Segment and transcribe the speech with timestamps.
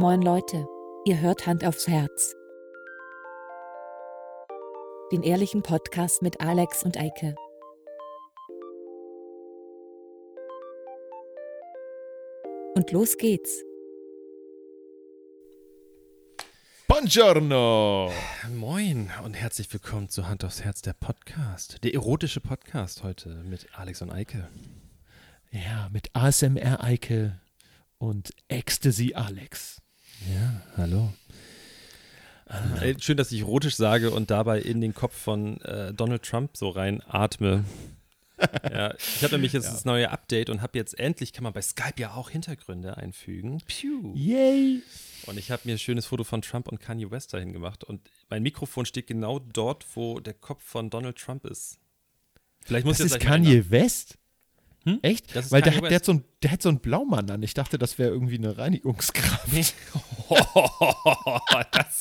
[0.00, 0.64] Moin Leute,
[1.06, 2.36] ihr hört Hand aufs Herz.
[5.10, 7.34] Den ehrlichen Podcast mit Alex und Eike.
[12.76, 13.64] Und los geht's.
[16.86, 18.12] Buongiorno!
[18.54, 21.82] Moin und herzlich willkommen zu Hand aufs Herz, der Podcast.
[21.82, 24.48] Der erotische Podcast heute mit Alex und Eike.
[25.50, 27.40] Ja, mit ASMR Eike
[27.98, 29.82] und Ecstasy Alex.
[30.26, 31.12] Ja, hallo.
[32.80, 36.56] Äh, schön, dass ich erotisch sage und dabei in den Kopf von äh, Donald Trump
[36.56, 37.64] so rein atme.
[38.72, 39.72] ja, ich habe nämlich jetzt Ja.
[39.72, 43.60] das neue Update und habe jetzt endlich, kann man bei Skype ja auch Hintergründe einfügen.
[43.66, 44.14] Piu.
[44.14, 44.82] Yay!
[45.26, 47.84] Und ich habe mir ein schönes Foto von Trump und Kanye West dahin gemacht.
[47.84, 51.78] Und mein Mikrofon steht genau dort, wo der Kopf von Donald Trump ist.
[52.64, 54.16] Vielleicht muss Das ich ist Kanye West?
[54.92, 54.98] Hm?
[55.02, 55.34] Echt?
[55.50, 57.42] Weil der, hat, der, hat so ein, der hat so einen Blaumann an.
[57.42, 59.52] Ich dachte, das wäre irgendwie eine Reinigungskraft.
[59.52, 59.64] Nee.
[61.72, 61.98] das,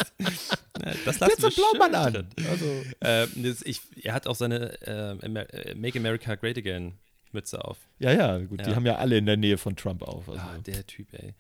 [0.79, 2.27] Der das hat lassen so einen Blaumann an.
[2.49, 2.65] Also,
[3.01, 6.93] Ähm, das, ich, er hat auch seine äh, Amer äh, Make America Great Again
[7.31, 7.77] Mütze auf.
[7.99, 8.61] ja, ja, gut.
[8.65, 8.75] Die Ja.
[8.75, 10.29] haben ja alle in der Nähe von Trump auf.
[10.29, 10.39] Also.
[10.41, 11.33] Ah, der Typ, ey.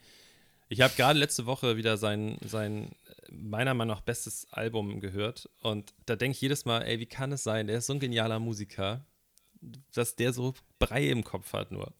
[0.69, 2.91] Ich habe gerade letzte Woche wieder sein, sein
[3.31, 7.31] meiner Meinung nach bestes Album gehört und da denke ich jedes Mal, ey, wie kann
[7.31, 9.05] es sein, der ist so ein genialer Musiker,
[9.93, 11.93] dass der so Brei im Kopf hat nur.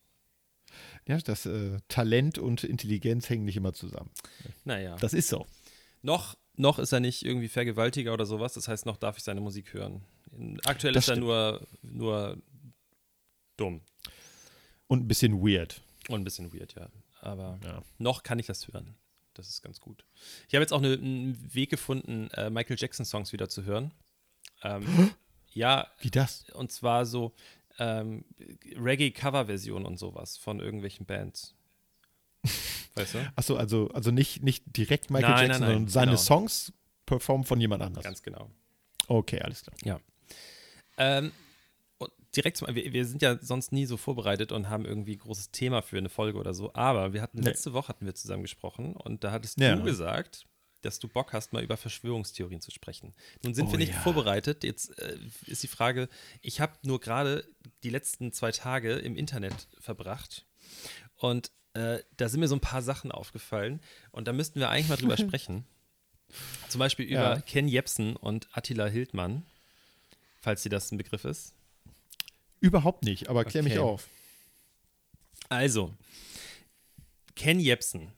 [1.08, 4.12] ja, das äh, Talent und Intelligenz hängen nicht immer zusammen.
[4.66, 4.96] Naja.
[4.98, 5.46] Das ist so.
[6.02, 9.42] Noch, noch ist er nicht irgendwie Vergewaltiger oder sowas, das heißt, noch darf ich seine
[9.42, 10.04] Musik hören.
[10.66, 12.38] Aktuell Das ist er nur, nur
[13.58, 13.82] dumm.
[14.88, 15.82] Und ein bisschen weird.
[16.08, 16.90] Und ein bisschen weird, ja.
[17.22, 17.82] Aber Ja.
[17.98, 18.96] noch kann ich das hören.
[19.34, 20.06] Das ist ganz gut.
[20.48, 23.92] Ich habe jetzt auch eine, einen Weg gefunden, äh, Michael Jackson-Songs wieder zu hören.
[24.64, 24.86] Ähm,
[25.58, 26.46] ja, Wie das?
[26.54, 27.34] und zwar so
[27.80, 28.24] ähm,
[28.76, 31.56] Reggae-Cover-Versionen und sowas von irgendwelchen Bands.
[32.96, 33.32] Weißt du?
[33.36, 36.22] Achso, also, also nicht, nicht direkt Michael Nein, Jackson, nein, nein, sondern seine genau.
[36.24, 36.74] Songs
[37.06, 38.04] performt von jemand anders.
[38.04, 38.50] Ganz genau.
[39.08, 40.02] Okay, alles klar.
[40.98, 41.32] Ähm,
[42.00, 45.20] und direkt zum, wir, wir sind ja sonst nie so vorbereitet und haben irgendwie ein
[45.20, 47.46] großes Thema für eine Folge oder so, aber wir hatten Nee.
[47.46, 49.76] letzte Woche hatten wir zusammen gesprochen und da hattest Ja.
[49.76, 50.46] du gesagt,
[50.82, 53.14] dass du Bock hast, mal über Verschwörungstheorien zu sprechen.
[53.44, 54.00] Nun sind Oh wir nicht ja.
[54.02, 54.64] vorbereitet.
[54.64, 56.08] Jetzt äh, ist die Frage,
[56.42, 57.48] ich habe nur gerade
[57.84, 60.46] die letzten zwei Tage im Internet verbracht
[61.16, 64.88] und äh, da sind mir so ein paar Sachen aufgefallen und da müssten wir eigentlich
[64.90, 65.66] mal drüber sprechen.
[66.70, 67.42] Zum Beispiel über Ja.
[67.42, 69.46] Ken Jebsen und Attila Hildmann,
[70.42, 71.54] falls dir das ein Begriff ist.
[72.60, 73.82] Überhaupt nicht, aber klär mich Okay.
[73.82, 74.08] auf.
[75.50, 75.94] Also,
[77.36, 78.12] Ken Jebsen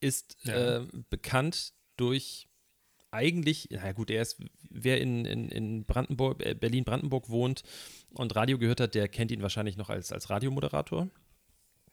[0.00, 0.78] ist Ja.
[0.78, 2.48] ähm, bekannt durch
[3.10, 4.38] eigentlich, na gut, er ist,
[4.70, 7.62] wer in, in, in Brandenburg, äh, Berlin-Brandenburg wohnt
[8.10, 11.08] und Radio gehört hat, der kennt ihn wahrscheinlich noch als, als Radiomoderator.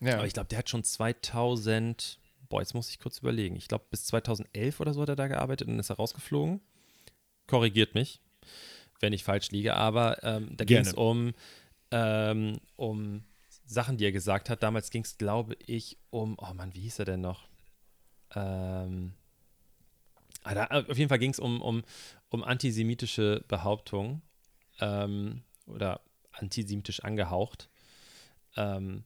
[0.02, 0.16] Ja.
[0.18, 3.56] Aber ich glaube, der hat schon 2000, boah, jetzt muss ich kurz überlegen.
[3.56, 6.60] Ich glaube, bis 2011 oder so hat er da gearbeitet und ist er rausgeflogen.
[7.48, 8.20] Korrigiert mich,
[9.00, 9.76] wenn ich falsch liege.
[9.76, 11.34] Aber ähm, da ging es um,
[11.92, 13.24] ähm, um
[13.66, 14.64] Sachen, die er gesagt hat.
[14.64, 17.48] Damals ging es, glaube ich, um, oh Mann, wie hieß er denn noch?
[18.34, 19.13] Ähm,
[20.44, 21.84] ah, da, auf jeden Fall ging es um, um,
[22.30, 24.22] um antisemitische Behauptungen
[24.80, 27.69] ähm, oder antisemitisch angehaucht.
[28.58, 29.03] Ähm,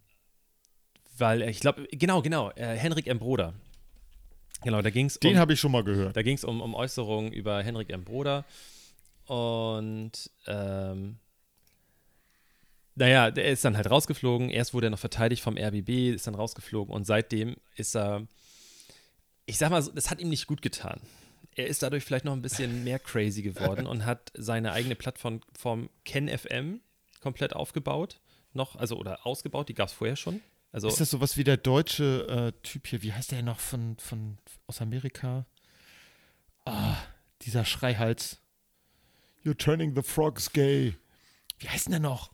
[1.18, 3.19] weil äh, ich glaube, genau, genau, äh, Henrik M.
[3.19, 3.53] Broder.
[4.62, 6.16] Genau, da ging es Den um, habe ich schon mal gehört.
[6.18, 8.03] da ging's um, um Äußerungen über Henrik M.
[8.03, 8.46] Broder.
[9.25, 11.18] Und ähm,
[12.96, 14.50] naja, der ist dann halt rausgeflogen.
[14.50, 18.28] Erst wurde er noch verteidigt vom RBB, ist dann rausgeflogen und seitdem ist er,
[19.50, 21.02] ich sag mal, so, das hat ihm nicht gut getan.
[21.56, 25.42] Er ist dadurch vielleicht noch ein bisschen mehr crazy geworden und hat seine eigene Plattform
[25.58, 26.82] Form KenFM
[27.20, 28.22] komplett aufgebaut.
[28.54, 30.42] Noch, also oder ausgebaut, die gab es vorher schon.
[30.72, 33.02] Also, Ist das sowas wie der deutsche äh, Typ hier?
[33.02, 35.48] Wie heißt der noch von, von aus Amerika?
[36.66, 36.98] Ah,
[37.42, 38.38] dieser Schreihals.
[39.44, 40.96] You're turning the frogs gay.
[41.58, 42.32] Wie heißt denn der noch?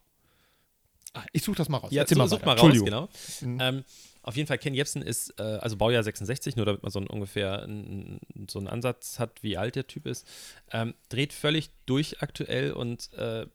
[1.13, 1.91] Ah, ich suche das mal raus.
[1.93, 3.09] Ja, Erzähl so, such mal raus, genau.
[3.39, 3.57] Mhm.
[3.61, 3.85] Ähm,
[4.25, 7.05] auf jeden Fall, Ken Jebsen ist, äh, also Baujahr 66, nur damit man so ein,
[7.05, 8.19] ungefähr einen,
[8.49, 10.27] so einen Ansatz hat, wie alt der Typ ist.
[10.71, 13.45] Ähm, dreht völlig durch aktuell und äh,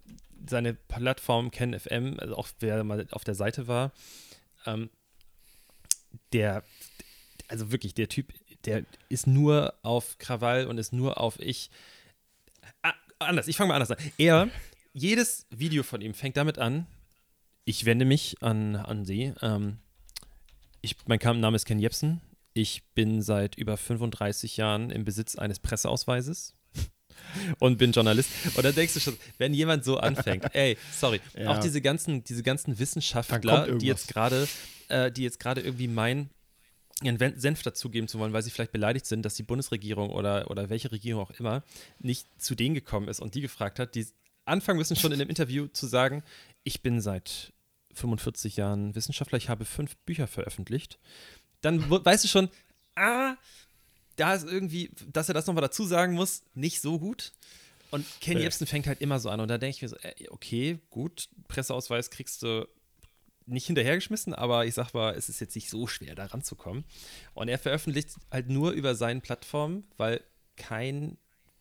[0.49, 3.91] seine Plattform Ken FM, also auch wer mal auf der Seite war,
[4.65, 4.91] ähm,
[6.33, 6.63] der,
[7.49, 8.33] also wirklich, der Typ,
[8.65, 11.71] der ist nur auf Krawall und ist nur auf ich.
[12.83, 13.99] Ah, anders, ich fange mal anders an.
[14.19, 14.49] Er,
[14.93, 16.87] jedes Video von ihm fängt damit an,
[17.65, 19.35] ich wende mich an, an Sie.
[19.43, 19.79] Ähm,
[20.83, 22.21] ich, mein Name ist Ken Jebsen.
[22.53, 26.55] Ich bin seit über 35 Jahren im Besitz eines Presseausweises
[27.59, 28.31] und bin Journalist.
[28.57, 31.51] Und dann denkst du schon, wenn jemand so anfängt, ey, sorry, Ja.
[31.51, 34.49] auch diese ganzen, diese ganzen Wissenschaftler, die jetzt gerade,
[34.89, 36.31] äh, die jetzt gerade irgendwie meinen,
[37.03, 40.69] ihren Senf dazugeben zu wollen, weil sie vielleicht beleidigt sind, dass die Bundesregierung oder, oder
[40.69, 41.63] welche Regierung auch immer
[41.99, 44.07] nicht zu denen gekommen ist und die gefragt hat, die
[44.45, 46.23] anfangen müssen schon in dem Interview zu sagen,
[46.65, 47.53] ich bin seit
[47.95, 50.99] 45 Jahren Wissenschaftler, ich habe fünf Bücher veröffentlicht,
[51.61, 52.49] dann weißt du schon,
[52.97, 53.37] ah,
[54.17, 57.33] da ist irgendwie, dass er das nochmal dazu sagen muss, nicht so gut.
[57.91, 58.43] Und Ken äh.
[58.43, 59.97] Jebsen fängt halt immer so an und da denke ich mir so,
[60.31, 62.69] okay, gut, Presseausweis kriegst du
[63.47, 66.85] nicht hinterhergeschmissen, aber ich sag mal, es ist jetzt nicht so schwer, da ranzukommen.
[67.35, 70.23] Und er veröffentlicht halt nur über seinen Plattformen, weil
[70.57, 71.19] kein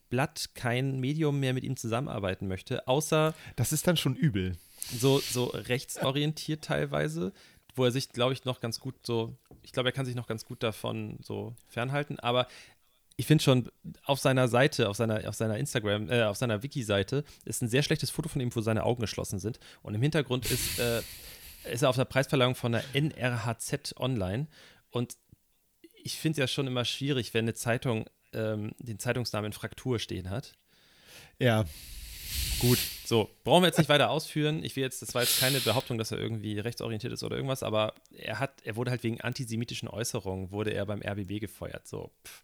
[0.09, 3.33] Blatt, kein Medium mehr mit ihm zusammenarbeiten möchte, außer.
[3.55, 4.57] Das ist dann schon übel.
[4.97, 7.33] So, so rechtsorientiert teilweise,
[7.75, 9.35] wo er sich, glaube ich, noch ganz gut so.
[9.63, 12.47] Ich glaube, er kann sich noch ganz gut davon so fernhalten, aber
[13.19, 13.69] ich finde schon
[14.05, 17.83] auf seiner Seite, auf seiner, auf seiner Instagram, äh, auf seiner Wiki-Seite ist ein sehr
[17.83, 19.59] schlechtes Foto von ihm, wo seine Augen geschlossen sind.
[19.81, 21.01] Und im Hintergrund ist, äh,
[21.65, 24.47] ist er auf der Preisverleihung von der NRHZ online.
[24.89, 25.17] Und
[26.01, 30.29] ich finde es ja schon immer schwierig, wenn eine Zeitung ähm, den Zeitungsnamen Fraktur stehen
[30.29, 30.53] hat.
[31.39, 31.65] Ja.
[32.59, 34.63] Gut, so, brauchen wir jetzt nicht weiter ausführen.
[34.63, 37.63] Ich will jetzt, das war jetzt keine Behauptung, dass er irgendwie rechtsorientiert ist oder irgendwas,
[37.63, 41.87] aber er hat, er wurde halt wegen antisemitischen Äußerungen, wurde er beim RBB gefeuert.
[41.87, 42.43] So, pff.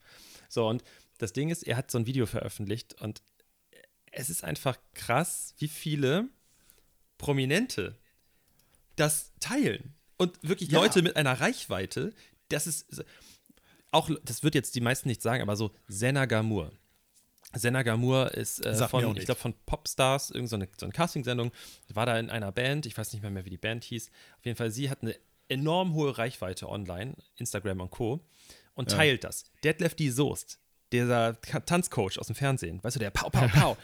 [0.50, 0.83] so, und
[1.17, 3.21] das Ding ist, er hat so ein Video veröffentlicht und
[4.12, 6.29] es ist einfach krass, wie viele
[7.17, 7.95] Prominente
[8.95, 9.94] das teilen.
[10.17, 10.79] Und wirklich ja.
[10.79, 12.13] Leute mit einer Reichweite,
[12.50, 13.03] das ist
[13.91, 16.71] auch, das wird jetzt die meisten nicht sagen, aber so Senna Gamur.
[17.55, 21.51] Senna Gamur ist äh, von, ich glaube, von Popstars, irgendeine so so eine Castingsendung,
[21.93, 24.09] war da in einer Band, ich weiß nicht mehr, mehr, wie die Band hieß.
[24.37, 25.15] Auf jeden Fall, sie hat eine
[25.47, 28.19] enorm hohe Reichweite online, Instagram und Co.
[28.73, 28.97] und ja.
[28.97, 29.45] teilt das.
[29.63, 30.09] Detlef D.
[30.09, 30.59] Soest,
[30.91, 33.77] dieser Tanzcoach aus dem Fernsehen, weißt du, der Pau, Pau, Pau,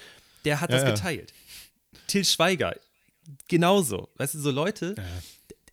[0.45, 1.33] der hat das ja, geteilt.
[2.07, 2.75] Till Schweiger,
[3.47, 4.09] genauso.
[4.15, 4.95] Weißt du, so Leute,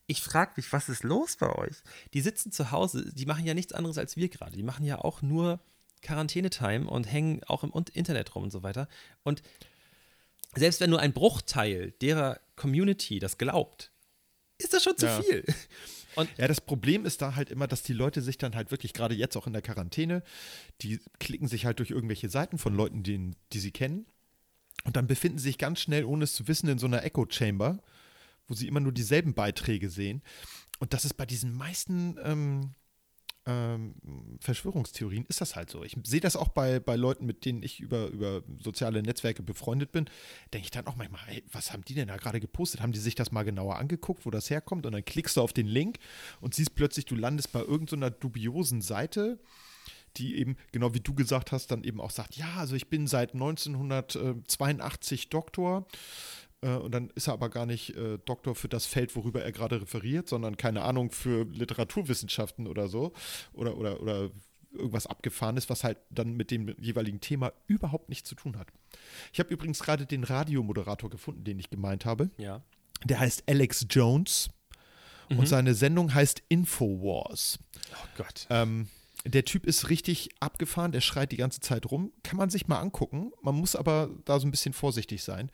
[0.06, 1.76] ich frage mich, was ist los bei euch?
[2.14, 4.56] Die sitzen zu Hause, die machen ja nichts anderes als wir gerade.
[4.56, 5.60] Die machen ja auch nur
[6.02, 8.88] Quarantänetime und hängen auch im Internet rum und so weiter.
[9.22, 9.42] Und
[10.54, 13.92] selbst wenn nur ein Bruchteil derer Community das glaubt,
[14.58, 15.22] ist das schon zu ja.
[15.22, 15.44] viel.
[16.16, 18.92] Und ja, das Problem ist da halt immer, dass die Leute sich dann halt wirklich,
[18.92, 20.24] gerade jetzt auch in der Quarantäne,
[20.80, 24.06] die klicken sich halt durch irgendwelche Seiten von Leuten, die, die sie kennen.
[24.84, 27.78] Und dann befinden sie sich ganz schnell, ohne es zu wissen, in so einer Echo-Chamber
[28.48, 30.22] wo sie immer nur dieselben Beiträge sehen.
[30.80, 32.74] Und das ist bei diesen meisten ähm,
[33.48, 33.94] ähm,
[34.40, 35.82] Verschwörungstheorien ist das halt so.
[35.82, 39.90] Ich sehe das auch bei, bei Leuten, mit denen ich über, über soziale Netzwerke befreundet
[39.90, 40.04] bin.
[40.52, 42.82] Denke ich dann auch manchmal, hey, was haben die denn da gerade gepostet?
[42.82, 44.84] Haben die sich das mal genauer angeguckt, wo das herkommt?
[44.84, 45.98] Und dann klickst du auf den Link
[46.42, 49.38] und siehst plötzlich, du landest bei irgendeiner so dubiosen Seite
[50.16, 53.06] die eben, genau wie du gesagt hast, dann eben auch sagt, ja, also ich bin
[53.06, 55.86] seit 1982 Doktor
[56.60, 59.52] äh, und dann ist er aber gar nicht äh, Doktor für das Feld, worüber er
[59.52, 63.12] gerade referiert, sondern keine Ahnung für Literaturwissenschaften oder so.
[63.52, 64.30] Oder, oder, oder
[64.72, 68.68] irgendwas abgefahrenes, was halt dann mit dem jeweiligen Thema überhaupt nichts zu tun hat.
[69.32, 72.30] Ich habe übrigens gerade den Radiomoderator gefunden, den ich gemeint habe.
[72.36, 72.62] Ja.
[73.04, 74.50] Der heißt Alex Jones
[75.28, 75.38] mhm.
[75.38, 77.58] und seine Sendung heißt Infowars.
[77.92, 78.46] Oh Gott.
[78.50, 78.88] Ähm,
[79.24, 82.12] der Typ ist richtig abgefahren, der schreit die ganze Zeit rum.
[82.22, 83.32] Kann man sich mal angucken.
[83.42, 85.50] Man muss aber da so ein bisschen vorsichtig sein.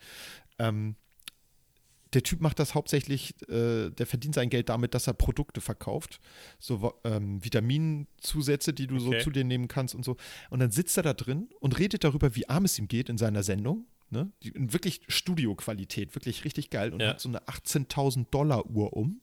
[0.59, 0.95] Ähm,
[2.15, 6.19] der Typ macht das hauptsächlich, äh, der verdient sein Geld damit, dass er Produkte verkauft.
[6.59, 9.19] So ähm, Vitaminzusätze, die du okay.
[9.19, 10.15] so zu dir nehmen kannst und so.
[10.49, 13.17] Und dann sitzt er da drin und redet darüber, wie arm es ihm geht in
[13.17, 13.85] seiner Sendung.
[14.09, 14.31] Ne?
[14.43, 16.93] Die, wirklich Studioqualität, wirklich richtig geil.
[16.93, 17.09] Und ja.
[17.09, 19.21] hat so eine 18.000 Dollar Uhr um.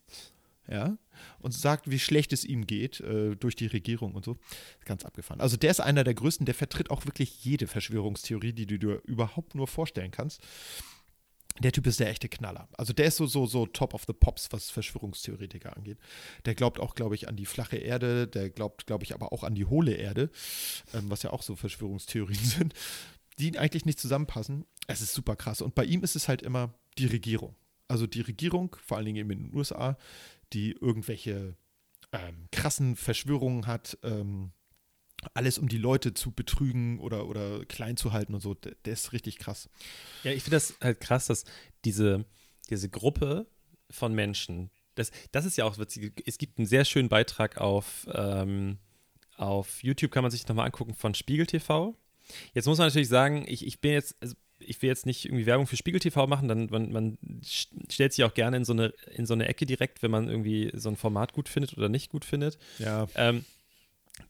[0.69, 0.97] Ja.
[1.41, 4.37] Und sagt, wie schlecht es ihm geht äh, durch die Regierung und so.
[4.85, 5.41] Ganz abgefahren.
[5.41, 9.03] Also der ist einer der größten, der vertritt auch wirklich jede Verschwörungstheorie, die du dir
[9.05, 10.43] überhaupt nur vorstellen kannst
[11.61, 12.69] der Typ ist der echte Knaller.
[12.77, 15.99] Also der ist so, so, so top of the pops, was Verschwörungstheoretiker angeht.
[16.45, 19.45] Der glaubt auch, glaube ich, an die flache Erde, der glaubt, glaube ich, aber auch
[19.45, 20.31] an die hohle Erde,
[20.95, 22.75] ähm, was ja auch so Verschwörungstheorien sind,
[23.39, 24.65] die eigentlich nicht zusammenpassen.
[24.87, 25.61] Es ist super krass.
[25.61, 27.55] Und bei ihm ist es halt immer die Regierung.
[27.89, 29.99] Also die Regierung, vor allen Dingen eben in den USA,
[30.53, 31.57] die irgendwelche
[32.13, 34.53] ähm, krassen Verschwörungen hat, ähm,
[35.35, 38.93] alles um die Leute zu betrügen oder, oder klein zu halten und so, der, der
[38.93, 39.69] ist richtig krass.
[40.25, 41.45] Ja, ich finde das halt krass, dass
[41.85, 42.25] diese,
[42.71, 43.47] diese Gruppe
[43.91, 48.07] von Menschen, das, das ist ja auch witzig, es gibt einen sehr schönen Beitrag auf,
[48.12, 48.79] ähm,
[49.37, 51.97] auf YouTube, kann man sich nochmal angucken, von Spiegel TV.
[52.55, 55.47] Jetzt muss man natürlich sagen, ich, ich bin jetzt, also ich will jetzt nicht irgendwie
[55.47, 58.93] Werbung für Spiegel TV machen, dann man, man stellt sich auch gerne in so, eine,
[59.14, 62.11] in so eine Ecke direkt, wenn man irgendwie so ein Format gut findet oder nicht
[62.11, 62.59] gut findet.
[62.79, 63.09] Ja.
[63.17, 63.45] Ähm,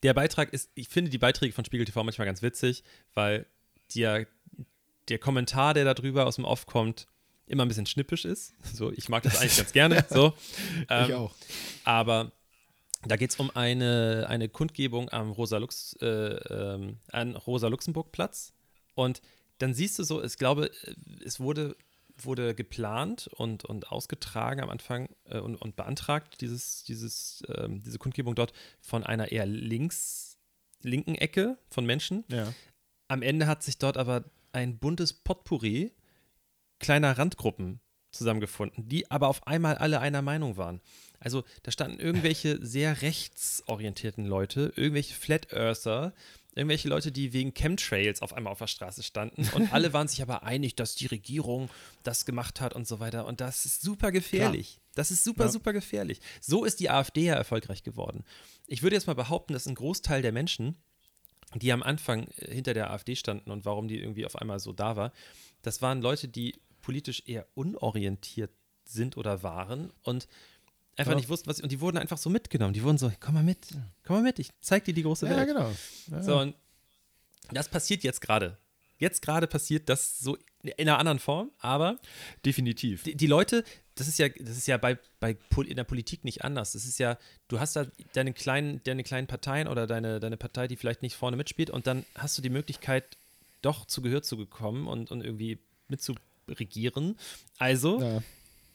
[0.03, 2.83] der Beitrag ist, ich finde die Beiträge von Spiegel TV manchmal ganz witzig,
[3.15, 3.47] weil
[3.95, 4.27] der,
[5.09, 7.07] der Kommentar, der da drüber aus dem Off kommt,
[7.47, 8.55] immer ein bisschen schnippisch ist.
[8.75, 10.05] So, ich mag das eigentlich ganz gerne.
[10.11, 10.35] So.
[10.89, 11.35] Ähm, ich auch.
[11.85, 12.33] Aber
[13.07, 18.53] Da geht es um eine, eine Kundgebung am Rosa-Lux, äh, ähm, an Rosa-Luxemburg-Platz.
[18.95, 19.21] Und
[19.59, 20.71] dann siehst du so, ich glaube,
[21.25, 21.77] es wurde,
[22.25, 27.99] wurde geplant und, und ausgetragen am Anfang äh, und, und beantragt, dieses, dieses, ähm, diese
[27.99, 30.39] Kundgebung dort von einer eher links,
[30.83, 32.25] linken Ecke von Menschen.
[32.29, 32.53] Ja.
[33.09, 35.93] Am Ende hat sich dort aber ein buntes Potpourri
[36.79, 40.81] kleiner Randgruppen zusammengefunden, die aber auf einmal alle einer Meinung waren.
[41.19, 46.13] Also da standen irgendwelche sehr rechtsorientierten Leute, irgendwelche Flat Earther,
[46.55, 50.23] irgendwelche Leute, die wegen Chemtrails auf einmal auf der Straße standen und alle waren sich
[50.23, 51.71] aber einig, dass die Regierung
[52.03, 54.75] das gemacht hat und so weiter und das ist super gefährlich.
[54.75, 54.83] Klar.
[54.95, 55.51] Das ist super, ja.
[55.51, 56.21] super gefährlich.
[56.41, 58.25] So ist die AfD ja erfolgreich geworden.
[58.67, 60.77] Ich würde jetzt mal behaupten, dass ein Großteil der Menschen,
[61.55, 64.73] die am Anfang äh, hinter der AfD standen und warum die irgendwie auf einmal so
[64.73, 65.13] da war,
[65.63, 68.51] das waren Leute, die politisch eher unorientiert
[68.85, 70.29] sind oder waren und
[70.97, 71.17] einfach ja.
[71.17, 72.75] nicht wussten, was und die wurden einfach so mitgenommen.
[72.75, 73.67] Die wurden so, komm mal mit,
[74.05, 75.39] komm mal mit, ich zeig dir die große Welt.
[75.39, 75.73] Ja, genau.
[76.11, 76.23] Ja.
[76.23, 76.55] So, und
[77.51, 78.59] das passiert jetzt gerade.
[78.99, 81.99] Jetzt gerade passiert das so in einer anderen Form, aber
[82.47, 83.03] definitiv.
[83.03, 83.65] Die, die, Leute,
[83.97, 86.73] das ist ja, das ist ja bei, bei in der Politik nicht anders.
[86.73, 87.19] Das ist ja,
[87.49, 91.17] du hast da deine kleinen, deine kleinen Parteien oder deine, deine Partei, die vielleicht nicht
[91.17, 93.17] vorne mitspielt, und dann hast du die Möglichkeit,
[93.61, 95.59] doch zu Gehör zu bekommen und, und irgendwie
[95.89, 97.19] mitzuregieren.
[97.59, 98.23] Also ja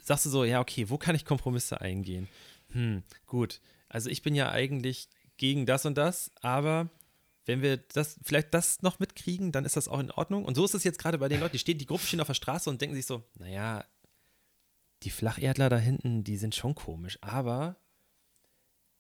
[0.07, 2.27] sagst du so, ja, okay, wo kann ich Kompromisse eingehen?
[2.71, 3.61] Hm, gut.
[3.89, 6.89] Also ich bin ja eigentlich gegen das und das, aber
[7.45, 10.45] wenn wir das, vielleicht das noch mitkriegen, dann ist das auch in Ordnung.
[10.45, 12.27] Und so ist es jetzt gerade bei den Leuten, die stehen, die Gruppe stehen auf
[12.27, 13.85] der Straße und denken sich so, naja,
[15.03, 17.77] die Flacherdler da hinten, die sind schon komisch, aber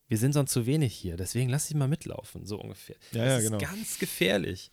[0.07, 2.95] wir sind sonst zu wenig hier, deswegen lass sie mal mitlaufen, so ungefähr.
[3.11, 3.57] Ja, das ja, ist genau.
[3.57, 4.71] ganz gefährlich.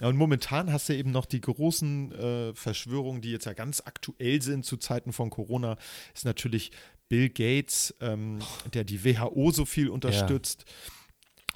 [0.00, 3.82] Ja, und momentan hast du eben noch die großen äh, Verschwörungen, die jetzt ja ganz
[3.84, 5.76] aktuell sind zu Zeiten von Corona,
[6.14, 6.72] ist natürlich
[7.08, 8.38] Bill Gates, ähm,
[8.72, 10.64] der die WHO so viel unterstützt.
[10.66, 10.74] Ja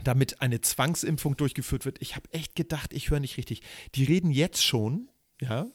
[0.05, 2.03] damit eine Zwangsimpfung durchgeführt wird.
[2.03, 3.63] Ich habe echt gedacht, ich höre nicht richtig.
[3.95, 5.09] Die reden jetzt schon,
[5.41, 5.69] ja,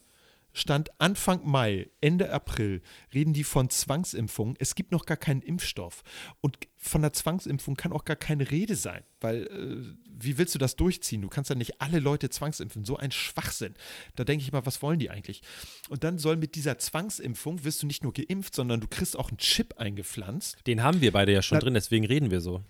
[0.53, 2.81] Stand Anfang Mai, Ende April,
[3.13, 4.55] reden die von Zwangsimpfungen.
[4.59, 6.03] Es gibt noch gar keinen Impfstoff.
[6.41, 9.03] Und von der Zwangsimpfung kann auch gar keine Rede sein.
[9.19, 11.21] Weil, äh, wie willst du das durchziehen?
[11.21, 12.85] Du kannst ja nicht alle Leute zwangsimpfen.
[12.85, 13.75] So ein Schwachsinn.
[14.15, 15.41] Da denke ich mal, was wollen die eigentlich?
[15.89, 19.29] Und dann soll mit dieser Zwangsimpfung, wirst du nicht nur geimpft, sondern du kriegst auch
[19.29, 20.57] einen Chip eingepflanzt.
[20.67, 22.63] Den haben wir beide ja schon Na, drin, deswegen reden wir so.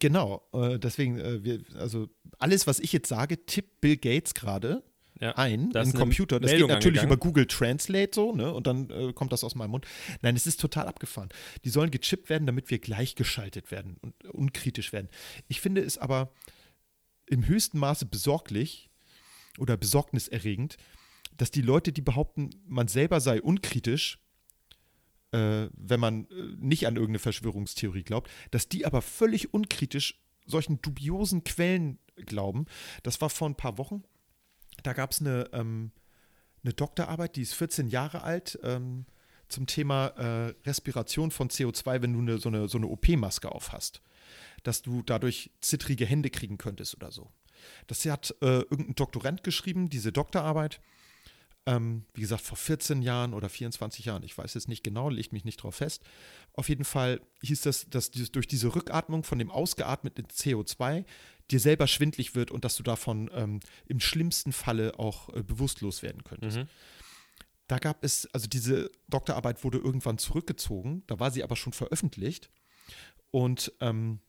[0.00, 4.82] Genau, äh, deswegen, äh, wir, also alles, was ich jetzt sage, tippt Bill Gates gerade
[5.22, 6.40] ja, ein im Computer.
[6.40, 8.52] Das Meldung geht natürlich über Google Translate so, ne?
[8.52, 9.86] Und dann äh, kommt das aus meinem Mund.
[10.20, 11.28] Nein, es ist total abgefahren.
[11.64, 15.08] Die sollen gechippt werden, damit wir gleichgeschaltet werden und unkritisch werden.
[15.46, 16.32] Ich finde es aber
[17.26, 18.90] im höchsten Maße besorglich
[19.58, 20.76] oder besorgniserregend,
[21.36, 24.18] dass die Leute, die behaupten, man selber sei unkritisch,
[25.30, 30.82] äh, wenn man äh, nicht an irgendeine Verschwörungstheorie glaubt, dass die aber völlig unkritisch solchen
[30.82, 32.66] dubiosen Quellen glauben.
[33.04, 34.02] Das war vor ein paar Wochen
[34.82, 35.92] da gab es eine, ähm,
[36.64, 39.06] eine Doktorarbeit, die ist 14 Jahre alt, ähm,
[39.48, 43.72] zum Thema äh, Respiration von CO2, wenn du eine, so eine, so eine OP-Maske auf
[43.72, 44.00] hast.
[44.62, 47.30] Dass du dadurch zittrige Hände kriegen könntest oder so.
[47.86, 50.80] Das hat äh, irgendein Doktorand geschrieben, diese Doktorarbeit.
[51.64, 55.32] Ähm, wie gesagt, vor 14 Jahren oder 24 Jahren, ich weiß jetzt nicht genau, legt
[55.32, 56.02] mich nicht drauf fest.
[56.54, 61.04] Auf jeden Fall hieß das, dass durch diese Rückatmung von dem ausgeatmeten CO2
[61.50, 66.02] dir selber schwindlig wird und dass du davon ähm, im schlimmsten Falle auch äh, bewusstlos
[66.02, 66.58] werden könntest.
[66.58, 66.68] Mhm.
[67.68, 72.50] Da gab es, also diese Doktorarbeit wurde irgendwann zurückgezogen, da war sie aber schon veröffentlicht.
[73.30, 74.20] Und ähm,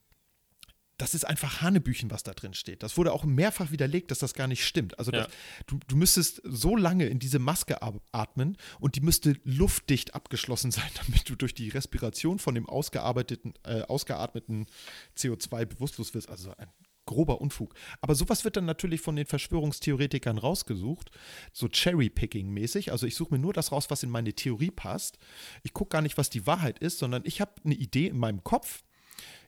[0.97, 2.83] das ist einfach Hanebüchen, was da drin steht.
[2.83, 4.99] Das wurde auch mehrfach widerlegt, dass das gar nicht stimmt.
[4.99, 5.27] Also das,
[5.65, 7.79] du, du müsstest so lange in diese Maske
[8.11, 13.55] atmen und die müsste luftdicht abgeschlossen sein, damit du durch die Respiration von dem ausgearbeiteten,
[13.63, 14.67] äh, ausgeatmeten
[15.17, 16.29] CO2 bewusstlos wirst.
[16.29, 16.69] Also ein
[17.05, 17.73] grober Unfug.
[18.01, 21.11] Aber sowas wird dann natürlich von den Verschwörungstheoretikern rausgesucht,
[21.51, 22.91] so Cherry-Picking-mäßig.
[22.91, 25.17] Also ich suche mir nur das raus, was in meine Theorie passt.
[25.63, 28.43] Ich gucke gar nicht, was die Wahrheit ist, sondern ich habe eine Idee in meinem
[28.43, 28.83] Kopf.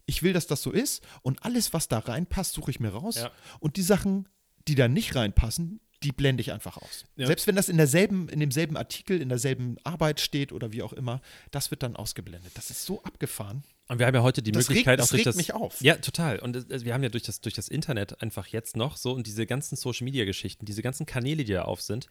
[0.05, 3.15] Ich will, dass das so ist und alles, was da reinpasst, suche ich mir raus.
[3.15, 3.31] Ja.
[3.59, 4.29] Und die Sachen,
[4.67, 7.05] die da nicht reinpassen, die blende ich einfach aus.
[7.15, 7.25] Ja.
[7.25, 10.93] Selbst wenn das in derselben, in demselben Artikel, in derselben Arbeit steht oder wie auch
[10.93, 11.19] immer,
[11.49, 12.51] das wird dann ausgeblendet.
[12.53, 13.63] Das ist so abgefahren.
[13.87, 15.35] Und wir haben ja heute die das Möglichkeit regt, auch durch das.
[15.35, 15.81] mich auf.
[15.81, 16.39] Ja, total.
[16.39, 19.47] Und wir haben ja durch das, durch das Internet einfach jetzt noch so und diese
[19.47, 22.07] ganzen Social Media Geschichten, diese ganzen Kanäle, die da auf sind,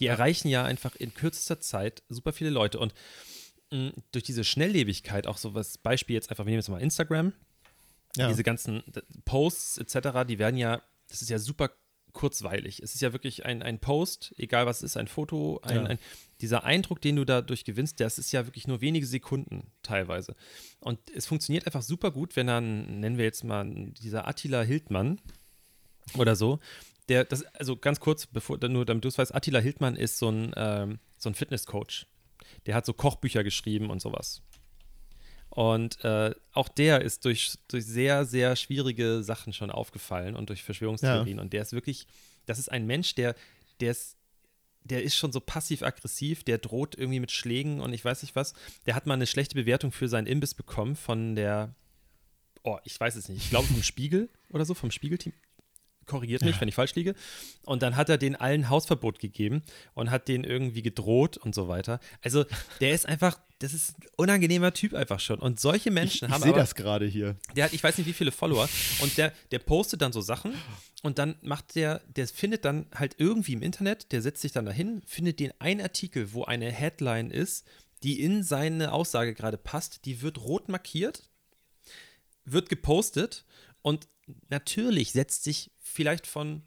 [0.00, 0.12] die ja.
[0.12, 2.78] erreichen ja einfach in kürzester Zeit super viele Leute.
[2.78, 2.92] Und
[3.70, 6.80] mh, mm, durch diese Schnelllebigkeit, auch so was Beispiel jetzt einfach, wir nehmen jetzt mal
[6.80, 7.32] Instagram,
[8.16, 8.28] ja.
[8.28, 8.82] diese ganzen
[9.24, 11.70] Posts etc., die werden ja, das ist ja super
[12.12, 12.80] kurzweilig.
[12.82, 15.84] Es ist ja wirklich ein, ein Post, egal was es ist, ein Foto, ein, Ja.
[15.84, 15.98] ein,
[16.40, 20.34] dieser Eindruck, den du dadurch gewinnst, das ist ja wirklich nur wenige Sekunden teilweise.
[20.80, 23.68] Und es funktioniert einfach super gut, wenn dann, nennen wir jetzt mal
[24.00, 25.20] dieser Attila Hildmann
[26.16, 26.58] oder so,
[27.08, 30.30] der, das, also ganz kurz, bevor, nur damit du es weißt, Attila Hildmann ist so
[30.30, 32.06] ein, ähm, so ein Fitnesscoach.
[32.66, 34.42] Der hat so Kochbücher geschrieben und sowas.
[35.50, 40.62] Und äh, auch der ist durch, durch sehr, sehr schwierige Sachen schon aufgefallen und durch
[40.62, 41.38] Verschwörungstheorien.
[41.40, 42.06] Und der ist wirklich,
[42.46, 43.34] das ist ein Mensch, der,
[43.80, 44.16] der ist,
[44.84, 48.54] der ist schon so passiv-aggressiv, der droht irgendwie mit Schlägen und ich weiß nicht was.
[48.86, 51.74] Der hat mal eine schlechte Bewertung für seinen Imbiss bekommen von der,
[52.62, 55.32] oh, ich weiß es nicht, ich glaube vom Spiegel oder so, vom Spiegelteam.
[56.06, 57.14] Korrigiert mich, wenn ich falsch liege.
[57.64, 59.62] Und dann hat er den allen Hausverbot gegeben
[59.94, 62.00] und hat den irgendwie gedroht und so weiter.
[62.20, 62.46] Also
[62.80, 65.38] der ist einfach, das ist ein unangenehmer Typ einfach schon.
[65.38, 67.36] Und solche Menschen Ich haben sehe aber, das gerade hier.
[67.54, 68.68] der hat, ich weiß nicht wie viele Follower
[69.00, 70.54] und der, der postet dann so Sachen
[71.02, 74.64] und dann macht der, der findet dann halt irgendwie im Internet, der setzt sich dann
[74.64, 77.66] dahin, findet den einen Artikel, wo eine Headline ist,
[78.02, 81.28] die in seine Aussage gerade passt, die wird rot markiert,
[82.46, 83.44] wird gepostet
[83.82, 84.08] und
[84.48, 86.62] natürlich setzt sich vielleicht von,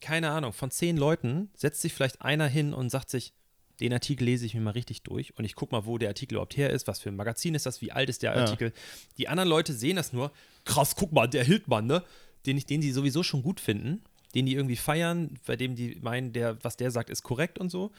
[0.00, 3.32] keine Ahnung, von zehn Leuten, setzt sich vielleicht einer hin und sagt sich,
[3.80, 6.34] den Artikel lese ich mir mal richtig durch und ich gucke mal, wo der Artikel
[6.34, 8.42] überhaupt her ist, was für ein Magazin ist das, wie alt ist der Ja.
[8.44, 8.72] Artikel.
[9.18, 10.32] Die anderen Leute sehen das nur,
[10.64, 12.04] krass, guck mal, der Hildmann, ne?
[12.46, 14.02] Den, ich- den die sowieso schon gut finden,
[14.34, 17.70] den die irgendwie feiern, bei dem die meinen, der, was der sagt, ist korrekt und
[17.70, 17.90] so.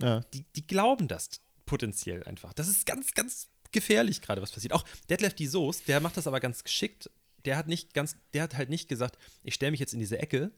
[0.00, 0.20] Ja.
[0.32, 1.28] Die, die glauben das
[1.66, 2.52] potenziell einfach.
[2.52, 4.72] Das ist ganz, ganz gefährlich gerade, was passiert.
[4.72, 7.10] Auch Detlef die Soße, der macht das aber ganz geschickt.
[7.44, 10.18] Der hat nicht ganz, der hat halt nicht gesagt, ich stelle mich jetzt in diese
[10.18, 10.50] Ecke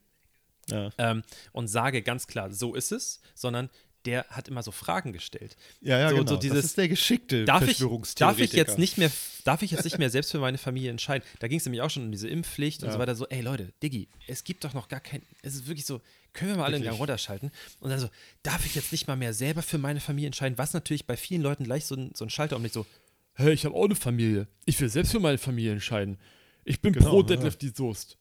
[0.70, 0.90] Ja.
[0.98, 1.22] ähm,
[1.52, 3.70] und sage ganz klar, so ist es, sondern
[4.06, 5.56] der hat immer so Fragen gestellt.
[5.80, 6.30] Ja, ja, So- genau.
[6.30, 8.56] so dieses- das ist der geschickte Darf ich, darf ich Verschwörungstheoretiker.
[8.56, 9.10] jetzt nicht mehr,
[9.44, 11.26] darf ich jetzt nicht mehr selbst für meine Familie entscheiden?
[11.40, 12.92] Da ging es nämlich auch schon um diese Impfpflicht und Ja.
[12.94, 13.14] so weiter.
[13.14, 16.00] So, ey Leute, Diggi, es gibt doch noch gar kein, es ist wirklich so,
[16.32, 17.00] können wir mal alle einen Gang Wirklich.
[17.00, 17.50] runterschalten?
[17.80, 18.08] Und dann so,
[18.42, 20.56] darf ich jetzt nicht mal mehr selber für meine Familie entscheiden?
[20.58, 22.86] Was natürlich bei vielen Leuten gleich so ein, so ein Schalter um nicht so,
[23.34, 24.46] hey, ich habe auch eine Familie.
[24.64, 26.18] Ich will selbst für meine Familie entscheiden.
[26.64, 27.26] Ich bin Genau, pro ja.
[27.28, 28.18] Deadlift die Soest.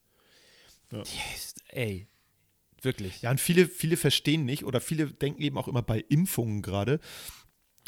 [0.91, 2.08] Yes, ey,
[2.86, 3.21] wirklich.
[3.21, 7.00] Ja, und viele, viele verstehen nicht oder viele denken eben auch immer bei Impfungen gerade,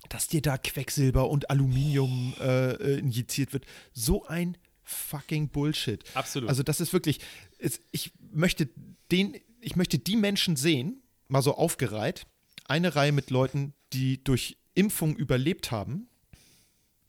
[0.10, 3.66] dass dir da Quecksilber und Aluminium äh, äh, injiziert wird.
[3.94, 6.04] So ein fucking Bullshit.
[6.14, 6.50] Absolut.
[6.50, 7.20] Also das ist wirklich,
[7.58, 8.70] es, ich möchte
[9.12, 12.26] den, ich möchte die Menschen sehen, mal so aufgereiht,
[12.66, 16.08] eine Reihe mit Leuten, die durch Impfung überlebt haben,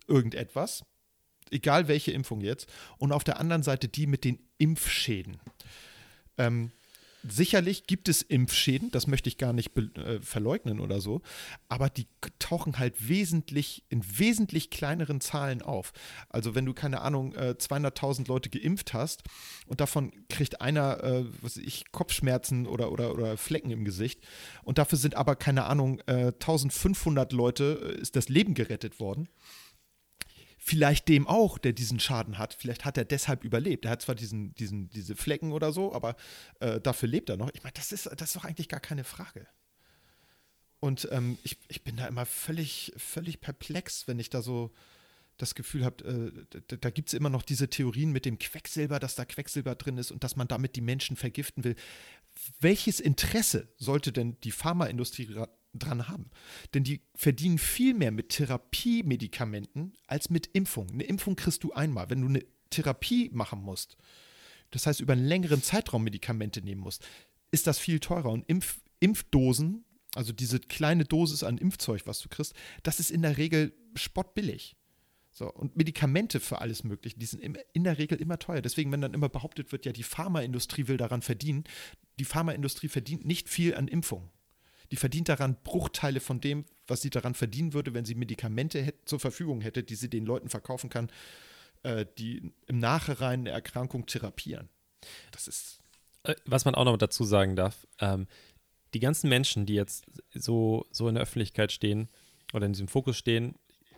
[0.06, 0.84] irgendetwas,
[1.50, 5.38] egal welche Impfung jetzt, und auf der anderen Seite die mit den Impfschäden.
[6.36, 6.72] Ähm,
[7.30, 11.22] sicherlich gibt es Impfschäden, das möchte ich gar nicht äh, verleugnen oder so,
[11.68, 12.06] aber die
[12.38, 15.92] tauchen halt wesentlich, in wesentlich kleineren Zahlen auf.
[16.28, 19.22] Also wenn du, keine Ahnung, äh, 200.000 Leute geimpft hast
[19.66, 24.20] und davon kriegt einer, äh, was ich, Kopfschmerzen oder, oder, oder Flecken im Gesicht
[24.62, 29.28] und dafür sind aber, keine Ahnung, äh, 1500 Leute, äh, ist das Leben gerettet worden
[30.68, 33.86] vielleicht dem auch, der diesen Schaden hat, vielleicht hat er deshalb überlebt.
[33.86, 36.14] Er hat zwar diesen, diesen, diese Flecken oder so, aber
[36.60, 37.50] äh, dafür lebt er noch.
[37.54, 39.46] Ich meine, das ist, das ist doch eigentlich gar keine Frage.
[40.80, 44.70] Und ähm, ich, ich bin da immer völlig, völlig perplex, wenn ich da so
[45.38, 48.98] das Gefühl habe, äh, da, da gibt es immer noch diese Theorien mit dem Quecksilber,
[48.98, 51.76] dass da Quecksilber drin ist und dass man damit die Menschen vergiften will.
[52.60, 55.34] Welches Interesse sollte denn die Pharmaindustrie
[55.74, 56.30] dran haben?
[56.74, 60.90] Denn die verdienen viel mehr mit Therapiemedikamenten als mit Impfung.
[60.90, 62.10] Eine Impfung kriegst du einmal.
[62.10, 63.96] Wenn du eine Therapie machen musst,
[64.70, 67.06] das heißt über einen längeren Zeitraum Medikamente nehmen musst,
[67.50, 68.30] ist das viel teurer.
[68.30, 69.84] Und Impf Impfdosen,
[70.16, 74.76] also diese kleine Dosis an Impfzeug, was du kriegst, das ist in der Regel spottbillig.
[75.30, 77.40] So, und Medikamente für alles Mögliche, die sind
[77.72, 78.60] in der Regel immer teuer.
[78.60, 81.62] Deswegen, wenn dann immer behauptet wird, ja, die Pharmaindustrie will daran verdienen,
[82.18, 84.30] die Pharmaindustrie verdient nicht viel an Impfungen.
[84.90, 89.08] Die verdient daran Bruchteile von dem, was sie daran verdienen würde, wenn sie Medikamente hätt,
[89.08, 91.10] zur Verfügung hätte, die sie den Leuten verkaufen kann,
[91.82, 94.68] äh, die im Nachhinein eine Erkrankung therapieren.
[95.30, 95.80] Das ist.
[96.24, 98.26] Äh, Was man auch noch dazu sagen darf, ähm,
[98.94, 102.08] die ganzen Menschen, die jetzt so, so in der Öffentlichkeit stehen
[102.54, 103.54] oder in diesem Fokus stehen,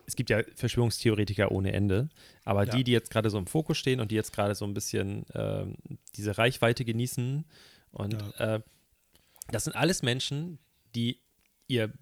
[0.06, 2.08] es gibt ja Verschwörungstheoretiker ohne Ende,
[2.44, 2.74] aber Ja.
[2.74, 5.24] die, die jetzt gerade so im Fokus stehen und die jetzt gerade so ein bisschen
[5.34, 5.76] ähm,
[6.16, 7.44] diese Reichweite genießen
[7.92, 8.60] und äh,
[9.52, 10.58] das sind alles Menschen,
[10.94, 11.20] die
[11.68, 11.92] ihr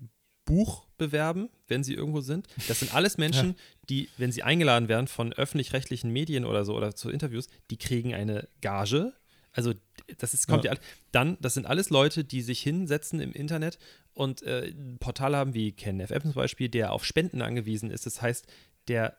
[0.44, 2.46] Buch bewerben, wenn sie irgendwo sind.
[2.68, 3.54] Das sind alles Menschen,
[3.90, 8.14] die, wenn sie eingeladen werden von öffentlich-rechtlichen Medien oder so oder zu Interviews, die kriegen
[8.14, 9.12] eine Gage.
[9.52, 9.74] Also
[10.18, 10.78] das ist, kommt ja, Ja.
[11.12, 13.78] dann, das sind alles Leute, die sich hinsetzen im Internet
[14.14, 18.06] und äh, ein Portal haben wie KenFM zum Beispiel, der auf Spenden angewiesen ist.
[18.06, 18.46] Das heißt,
[18.88, 19.16] der,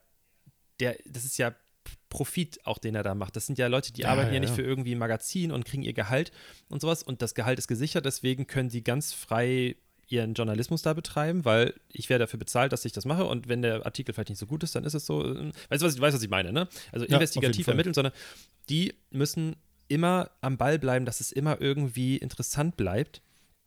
[0.79, 1.53] der, das ist ja
[2.09, 3.35] Profit auch, den er da macht.
[3.35, 5.65] Das sind ja Leute, die Ja, arbeiten ja, ja, nicht für irgendwie ein Magazin und
[5.65, 6.31] kriegen ihr Gehalt
[6.69, 7.03] und sowas.
[7.03, 9.75] Und das Gehalt ist gesichert, deswegen können sie ganz frei
[10.07, 13.25] ihren Journalismus da betreiben, weil ich werde dafür bezahlt, dass ich das mache.
[13.25, 15.23] Und wenn der Artikel vielleicht nicht so gut ist, dann ist es so.
[15.23, 16.67] äh, Weißt du, was ich, weißt, was ich meine, ne?
[16.91, 18.13] Also investigativ ermitteln, sondern
[18.69, 19.55] die müssen
[19.87, 23.21] immer am Ball bleiben, dass es immer irgendwie interessant bleibt.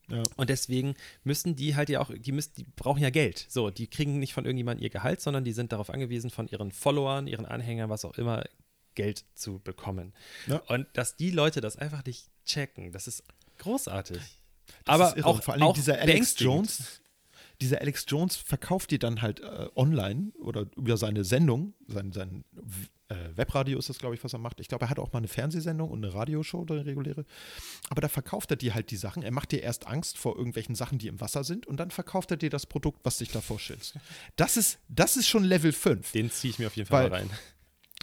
[0.09, 0.23] Ja.
[0.37, 3.47] Und deswegen müssen die halt ja auch, die müssen, die brauchen ja Geld.
[3.49, 6.73] So, die kriegen nicht von irgendjemandem ihr Gehalt, sondern die sind darauf angewiesen, von ihren
[6.73, 8.45] Followern, ihren Anhängern, was auch immer,
[8.95, 10.13] Geld zu bekommen.
[10.47, 10.59] Ja.
[10.69, 13.25] Und dass die Leute das einfach nicht checken, das ist
[13.59, 14.21] großartig.
[14.85, 16.39] Das Aber ist auch, vor allem auch dieser Alex.
[16.39, 17.01] Jones,
[17.61, 22.45] dieser Alex Jones verkauft dir dann halt äh, online oder über seine Sendung, sein, sein
[23.37, 24.61] Webradio ist das, glaube ich, was er macht.
[24.61, 27.25] Ich glaube, er hat auch mal eine Fernsehsendung und eine Radioshow, eine reguläre.
[27.89, 29.23] Aber da verkauft er dir halt die Sachen.
[29.23, 32.31] Er macht dir erst Angst vor irgendwelchen Sachen, die im Wasser sind und dann verkauft
[32.31, 33.95] er dir das Produkt, was dich davor schützt.
[34.37, 36.13] Das ist, das ist schon Level 5.
[36.13, 37.31] Den ziehe ich mir auf jeden Fall rein.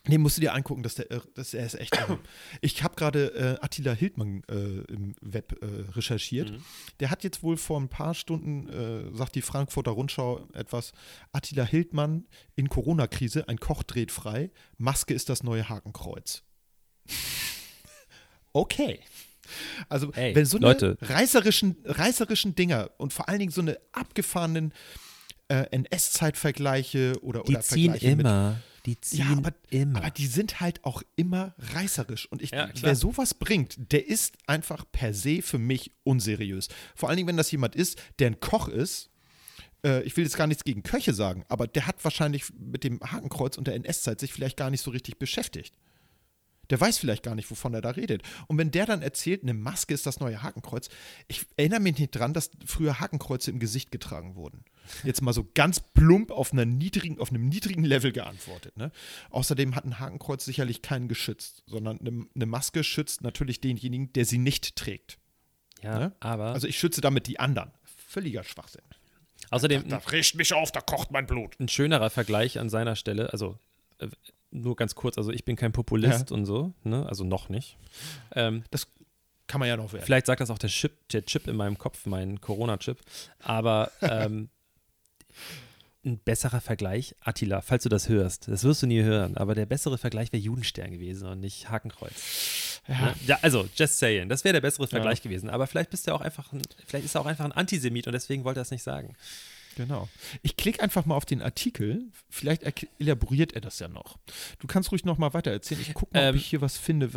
[0.10, 1.98] Nee, musst du dir angucken, dass der, irre- das, er ist echt.
[2.62, 4.54] Ich habe gerade äh, Attila Hildmann äh,
[4.92, 6.52] im Web äh, recherchiert.
[6.52, 6.64] Mhm.
[7.00, 10.92] Der hat jetzt wohl vor ein paar Stunden, äh, sagt die Frankfurter Rundschau etwas,
[11.32, 16.44] Attila Hildmann in Corona-Krise, ein Koch dreht frei, Maske ist das neue Hakenkreuz.
[18.54, 19.00] Okay.
[19.90, 20.98] Also, Ey, wenn so eine Leute.
[21.02, 24.74] reißerischen, reißerischen Dinger und vor allen Dingen so eine abgefahrenen
[25.50, 28.26] äh, NS-Zeitvergleiche oder, oder Vergleiche mit
[28.96, 29.54] die ja, aber,
[29.94, 32.28] aber die sind halt auch immer reißerisch.
[32.32, 36.68] Und ich, Ja, wer sowas bringt, der ist einfach per se für mich unseriös.
[36.96, 39.10] Vor allen Dingen, wenn das jemand ist, der ein Koch ist.
[39.86, 43.00] Äh, ich will jetzt gar nichts gegen Köche sagen, aber der hat wahrscheinlich mit dem
[43.02, 45.74] Hakenkreuz und der NS-Zeit sich vielleicht gar nicht so richtig beschäftigt.
[46.70, 48.24] Der weiß vielleicht gar nicht, wovon er da redet.
[48.48, 50.90] Und wenn der dann erzählt, eine Maske ist das neue Hakenkreuz,
[51.28, 54.64] ich erinnere mich nicht dran, dass früher Hakenkreuze im Gesicht getragen wurden.
[55.04, 58.78] Jetzt mal so ganz plump auf, einer niedrigen, auf einem niedrigen Level geantwortet.
[58.78, 58.92] Ne?
[59.30, 64.26] Außerdem hat ein Hakenkreuz sicherlich keinen geschützt, sondern eine, eine Maske schützt natürlich denjenigen, der
[64.26, 65.18] sie nicht trägt.
[65.82, 66.16] Ja, ne?
[66.20, 67.72] aber Also ich schütze damit die anderen.
[68.08, 68.84] Völliger Schwachsinn.
[69.50, 71.60] außerdem Da riecht mich auf, da kocht mein Blut.
[71.60, 73.58] ein schönerer Vergleich an seiner Stelle, also
[74.00, 74.08] äh,
[74.52, 77.06] nur ganz kurz, also ich bin kein Populist und so, ne?
[77.08, 77.78] also noch nicht.
[78.36, 78.88] Ähm, Das
[79.48, 80.06] kann man ja noch werden.
[80.06, 83.00] vielleicht sagt das auch der Chip, der Chip in meinem Kopf, mein Corona-Chip,
[83.40, 84.50] aber ähm,
[86.06, 89.66] ein besserer Vergleich, Attila, falls du das hörst, das wirst du nie hören, aber der
[89.66, 92.82] bessere Vergleich wäre Judenstern gewesen und nicht Hakenkreuz.
[92.88, 93.14] Ne?
[93.28, 96.22] Ja, also, just saying, das wäre der bessere Vergleich gewesen, aber vielleicht bist du auch
[96.22, 98.84] einfach ein, vielleicht ist er auch einfach ein Antisemit und deswegen wollte er es nicht
[98.84, 99.14] sagen.
[99.80, 100.10] Genau.
[100.42, 102.04] Ich klicke einfach mal auf den Artikel.
[102.30, 102.64] Vielleicht
[103.00, 104.18] elaboriert er das ja noch.
[104.60, 105.80] Du kannst ruhig noch mal weiter erzählen.
[105.80, 107.14] Ich gucke mal, Ähm, ob ich hier was finde,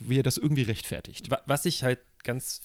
[0.00, 1.30] wie er das irgendwie rechtfertigt.
[1.30, 2.62] Wa- Was ich halt ganz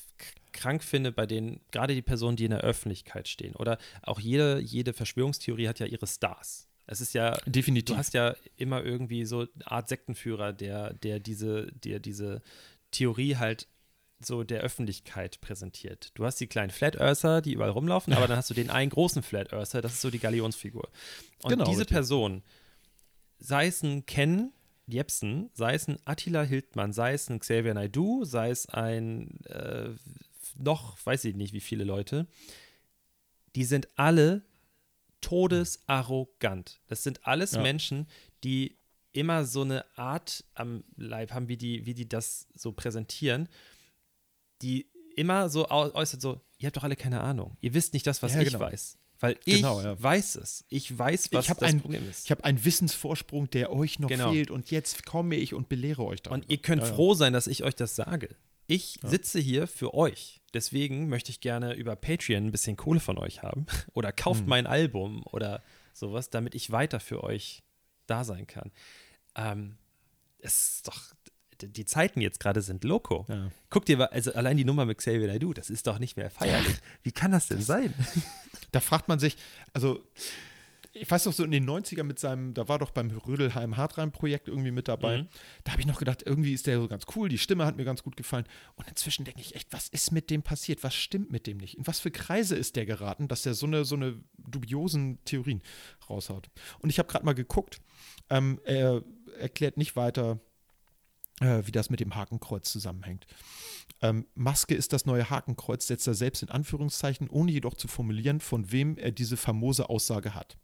[0.53, 4.59] krank finde bei den, gerade die Personen, die in der Öffentlichkeit stehen, oder auch jede,
[4.59, 6.69] jede Verschwörungstheorie hat ja ihre Stars.
[6.87, 7.93] Es ist ja, Definitiv.
[7.93, 12.41] du hast ja immer irgendwie so eine Art Sektenführer, der, der diese, der diese
[12.91, 13.67] Theorie halt
[14.25, 16.11] so der Öffentlichkeit präsentiert.
[16.15, 18.89] Du hast die kleinen Flat Earther, die überall rumlaufen, aber dann hast du den einen
[18.89, 20.89] großen Flat Earther, das ist so die Galionsfigur.
[21.43, 21.95] Und Genau, diese richtig.
[21.95, 22.43] Person,
[23.39, 24.51] sei es ein Ken
[24.87, 29.89] Jepsen, sei es ein Attila Hildmann, sei es ein Xavier Naidoo, sei es ein äh,
[30.57, 32.27] noch, weiß ich nicht, wie viele Leute,
[33.55, 34.43] die sind alle
[35.21, 36.79] todesarrogant.
[36.87, 37.61] Das sind alles Ja.
[37.61, 38.07] Menschen,
[38.43, 38.77] die
[39.13, 43.49] immer so eine Art am Leib haben, wie die, wie die das so präsentieren,
[44.61, 47.57] die immer so äußert, so, ihr habt doch alle keine Ahnung.
[47.61, 48.59] Ihr wisst nicht das, was Ja, ich genau.
[48.61, 48.97] weiß.
[49.19, 50.01] Weil Genau, ich ja.
[50.01, 50.65] weiß es.
[50.69, 52.25] Ich weiß, was ich habe das ein, Problem ist.
[52.25, 54.31] ich hab einen Wissensvorsprung, der euch noch Genau.
[54.31, 54.49] fehlt.
[54.49, 56.41] Und jetzt komme ich und belehre euch darüber.
[56.41, 58.35] Und ihr könnt Ja, froh sein, dass ich euch das sage.
[58.67, 60.41] Ich sitze hier für euch.
[60.53, 63.65] Deswegen möchte ich gerne über Patreon ein bisschen Kohle von euch haben.
[63.93, 64.15] Oder Hm.
[64.15, 65.61] kauft mein Album oder
[65.93, 67.61] sowas, damit ich weiter für euch
[68.07, 68.71] da sein kann.
[69.35, 69.77] Ähm,
[70.39, 70.99] es ist doch,
[71.67, 73.25] die Zeiten jetzt gerade sind loco.
[73.29, 73.51] Ja.
[73.69, 76.29] Guck dir, mal- also allein die Nummer mit Xavier Naidoo, das ist doch nicht mehr
[76.29, 76.77] feierlich.
[77.03, 77.93] Wie kann das denn sein?
[78.71, 79.37] Da fragt man sich,
[79.73, 80.03] also
[80.93, 84.49] ich weiß doch so in den 90er mit seinem, da war doch beim Rödelheim Hartreim-Projekt
[84.49, 85.19] irgendwie mit dabei.
[85.19, 85.27] Mhm.
[85.63, 87.85] Da habe ich noch gedacht, irgendwie ist der so ganz cool, die Stimme hat mir
[87.85, 88.43] ganz gut gefallen.
[88.75, 90.83] Und inzwischen denke ich echt, was ist mit dem passiert?
[90.83, 91.77] Was stimmt mit dem nicht?
[91.77, 95.61] In was für Kreise ist der geraten, dass der so eine, so eine dubiosen Theorien
[96.09, 96.49] raushaut?
[96.79, 97.79] Und ich habe gerade mal geguckt,
[98.29, 99.01] ähm, er
[99.39, 100.41] erklärt nicht weiter,
[101.41, 103.27] äh, wie das mit dem Hakenkreuz zusammenhängt.
[104.01, 108.39] Ähm, Maske ist das neue Hakenkreuz, setzt er selbst in Anführungszeichen, ohne jedoch zu formulieren,
[108.39, 110.57] von wem er diese famose Aussage hat.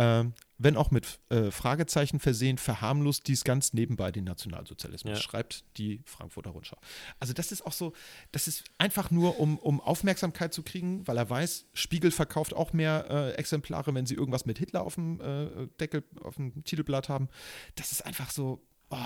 [0.00, 5.20] ähm, wenn auch mit äh, Fragezeichen versehen, verharmlost dies ganz nebenbei den Nationalsozialismus, Ja.
[5.20, 6.76] schreibt die Frankfurter Rundschau.
[7.18, 7.92] Also das ist auch so,
[8.30, 12.72] das ist einfach nur, um, um Aufmerksamkeit zu kriegen, weil er weiß, Spiegel verkauft auch
[12.72, 17.08] mehr äh, Exemplare, wenn sie irgendwas mit Hitler auf dem äh, Deckel, auf dem Titelblatt
[17.08, 17.28] haben.
[17.74, 18.96] Das ist einfach so, oh,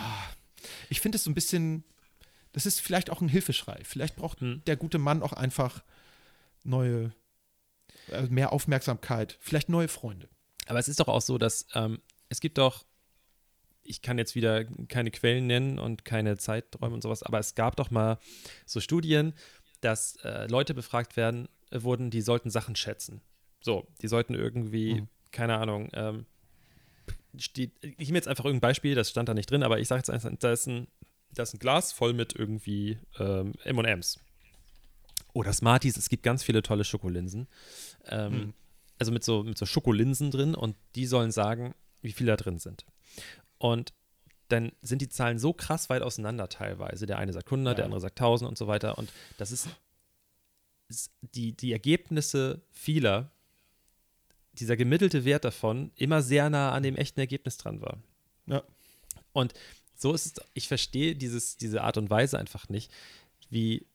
[0.89, 1.85] ich finde es so ein bisschen,
[2.53, 3.81] das ist vielleicht auch ein Hilfeschrei.
[3.85, 4.63] Vielleicht braucht Hm.
[4.67, 5.83] der gute Mann auch einfach
[6.65, 7.13] neue,
[8.11, 10.29] äh, mehr Aufmerksamkeit, vielleicht neue Freunde.
[10.67, 12.85] Aber es ist doch auch so, dass ähm, es gibt doch,
[13.83, 17.77] ich kann jetzt wieder keine Quellen nennen und keine Zeiträume und sowas, aber es gab
[17.77, 18.19] doch mal
[18.65, 19.35] so Studien,
[19.81, 23.21] dass äh, Leute befragt werden, äh, wurden, die sollten Sachen schätzen.
[23.61, 25.09] So, die sollten irgendwie, Mhm.
[25.33, 26.27] keine Ahnung, ähm,
[27.39, 30.01] steht, ich nehme jetzt einfach irgendein Beispiel, das stand da nicht drin, aber ich sage
[30.01, 30.87] jetzt einfach, da ist ein,
[31.31, 34.19] da ist ein Glas voll mit irgendwie ähm, M&M's.
[35.35, 37.49] Oder Smarties, es gibt ganz viele tolle Schokolinsen.
[38.07, 38.55] Ähm, Mhm.
[38.99, 42.61] Also mit so, mit so Schokolinsen drin und die sollen sagen, wie viel da drin
[42.61, 42.85] sind.
[43.59, 43.93] Und
[44.49, 47.07] dann sind die Zahlen so krass weit auseinander teilweise.
[47.07, 47.87] Der eine sagt 100, der Ja.
[47.87, 48.99] andere sagt 1000 und so weiter.
[48.99, 49.67] Und das ist,
[50.89, 53.33] ist die, die Ergebnisse vieler,
[54.55, 57.99] dieser gemittelte Wert davon, immer sehr nah an dem echten Ergebnis dran war.
[58.47, 58.63] Ja.
[59.33, 59.55] Und
[59.97, 62.93] so ist es, ich verstehe dieses, diese Art und Weise einfach nicht,
[63.51, 63.87] wie,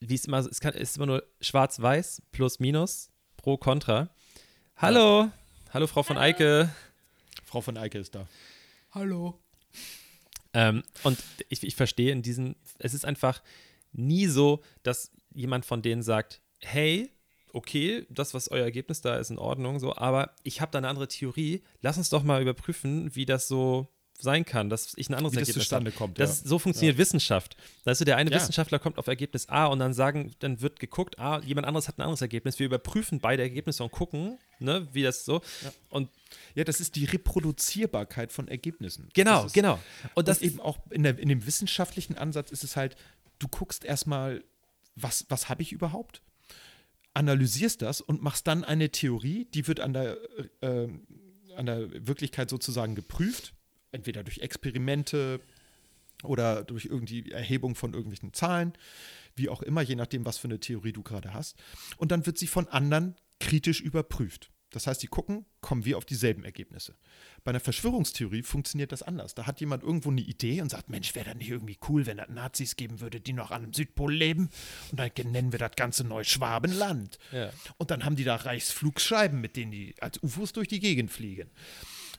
[0.00, 4.08] wie es immer, es kann, es ist immer nur schwarz-weiß plus minus pro kontra.
[4.76, 5.30] Hallo,
[5.72, 6.74] hallo Frau von Eike.
[7.44, 8.28] Frau von Eike ist da.
[10.52, 11.18] Ähm, und
[11.48, 13.42] ich, ich verstehe in diesen, es ist einfach
[13.92, 17.10] nie so, dass jemand von denen sagt, hey,
[17.52, 20.88] okay, das, was euer Ergebnis da ist, in Ordnung, so, aber ich habe da eine
[20.88, 21.62] andere Theorie.
[21.82, 23.88] Lass uns doch mal überprüfen, wie das so
[24.22, 25.98] sein kann, dass ich ein anderes Wie das Ergebnis zustande habe.
[25.98, 26.48] kommt, Das, ja.
[26.48, 27.56] So funktioniert Wissenschaft.
[27.84, 28.36] Weißt du, der eine Ja.
[28.36, 31.96] Wissenschaftler kommt auf Ergebnis A und dann sagen, dann wird geguckt, ah, jemand anderes hat
[31.98, 32.58] ein anderes Ergebnis.
[32.58, 35.40] Wir überprüfen beide Ergebnisse und gucken, ne, wie das so.
[35.88, 36.10] Und
[36.54, 39.08] Ja, das ist die Reproduzierbarkeit von Ergebnissen.
[39.14, 39.74] genau, das ist, genau.
[39.74, 42.96] Und Und das eben auch in, der, in dem wissenschaftlichen Ansatz ist es halt,
[43.38, 44.44] du guckst erstmal,
[44.96, 46.20] was, was habe ich überhaupt?
[47.14, 50.16] Analysierst das und machst dann eine Theorie, die wird an der,
[50.60, 50.88] äh,
[51.56, 53.54] an der Wirklichkeit sozusagen geprüft,
[53.92, 55.40] entweder durch Experimente
[56.22, 58.74] oder durch irgendwie Erhebung von irgendwelchen Zahlen,
[59.34, 61.56] wie auch immer, je nachdem, was für eine Theorie du gerade hast.
[61.96, 64.50] Und dann wird sie von anderen kritisch überprüft.
[64.70, 66.94] Das heißt, die gucken, kommen wir auf dieselben Ergebnisse.
[67.42, 69.34] Bei einer Verschwörungstheorie funktioniert das anders.
[69.34, 72.18] Da hat jemand irgendwo eine Idee und sagt, Mensch, wäre das nicht irgendwie cool, wenn
[72.18, 74.48] es Nazis geben würde, die noch an dem Südpol leben?
[74.92, 77.18] Und dann nennen wir das Ganze Neuschwabenland.
[77.32, 77.50] Ja.
[77.78, 81.50] Und dann haben die da Reichsflugscheiben, mit denen die als UFOs durch die Gegend fliegen.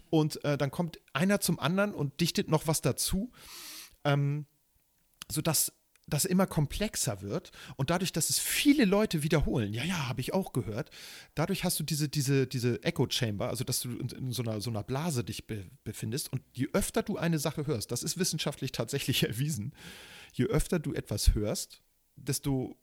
[0.10, 3.32] Und äh, dann kommt einer zum anderen und dichtet noch was dazu,
[4.04, 4.46] ähm,
[5.32, 5.72] sodass
[6.13, 10.34] das immer komplexer wird und dadurch, dass es viele Leute wiederholen, ja, ja, habe ich
[10.34, 10.91] auch gehört,
[11.36, 14.62] dadurch hast du diese, diese, diese Echo Chamber, also dass du in, in so, einer,
[14.62, 18.19] so einer Blase dich be befindest und je öfter du eine Sache hörst, das ist
[18.19, 19.74] wissenschaftlich tatsächlich erwiesen,
[20.34, 21.82] je öfter du etwas hörst,
[22.15, 22.78] desto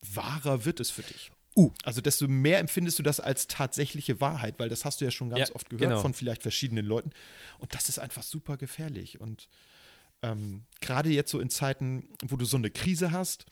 [0.00, 1.30] wahrer wird es für dich.
[1.56, 1.72] Uh.
[1.84, 5.30] Also desto mehr empfindest du das als tatsächliche Wahrheit, weil das hast du ja schon
[5.30, 6.02] ganz Ja, oft gehört genau.
[6.02, 7.10] von vielleicht verschiedenen Leuten.
[7.58, 9.20] Und das ist einfach super gefährlich.
[9.20, 9.48] Und
[10.26, 13.46] ähm, gerade jetzt so in Zeiten, wo du so eine Krise hast,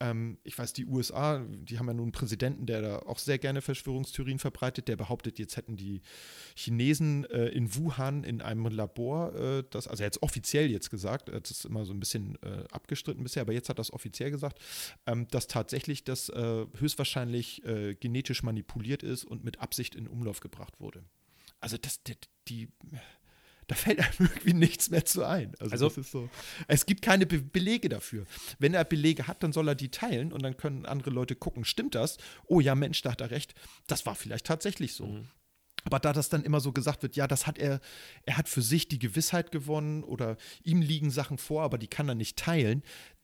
[0.00, 3.38] ähm, ich weiß, die USA, die haben ja nun einen Präsidenten, der da auch sehr
[3.38, 6.00] gerne Verschwörungstheorien verbreitet, der behauptet, jetzt hätten die
[6.56, 10.90] Chinesen äh, in Wuhan in einem Labor, äh, das, also er hat es offiziell jetzt
[10.90, 13.92] gesagt, das ist immer so ein bisschen äh, abgestritten bisher, aber jetzt hat er das
[13.92, 14.58] offiziell gesagt,
[15.06, 20.40] ähm, dass tatsächlich das äh, höchstwahrscheinlich äh, genetisch manipuliert ist und mit Absicht in Umlauf
[20.40, 21.04] gebracht wurde.
[21.60, 22.16] Also das, die,
[22.48, 22.68] die
[23.70, 25.54] da fällt einem irgendwie nichts mehr zu ein.
[25.60, 26.28] Also, Also- das ist so.
[26.66, 28.26] Es gibt keine Be Belege dafür.
[28.58, 31.64] Wenn er Belege hat, dann soll er die teilen und dann können andere Leute gucken,
[31.64, 32.18] stimmt das?
[32.46, 33.54] Oh ja, Mensch, da hat er recht.
[33.86, 35.06] Das war vielleicht tatsächlich so.
[35.06, 35.28] Mhm.
[35.84, 37.80] Aber da das dann immer so gesagt wird, ja, das hat er,
[38.26, 42.08] er hat für sich die Gewissheit gewonnen oder ihm liegen Sachen vor, aber die kann
[42.08, 42.82] er nicht teilen,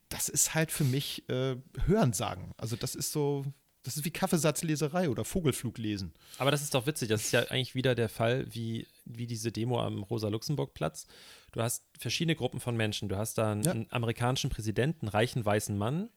[0.08, 1.56] das ist halt für mich äh,
[1.86, 2.52] Hörensagen.
[2.56, 3.44] Also das ist so,
[3.86, 6.12] das ist wie Kaffeesatzleserei oder Vogelfluglesen.
[6.38, 7.08] Aber das ist doch witzig.
[7.08, 11.06] Das ist ja eigentlich wieder der Fall wie, wie diese Demo am Rosa-Luxemburg-Platz.
[11.52, 13.08] Du hast verschiedene Gruppen von Menschen.
[13.08, 13.70] Du hast da einen, Ja.
[13.70, 16.10] einen amerikanischen Präsidenten, einen reichen weißen Mann.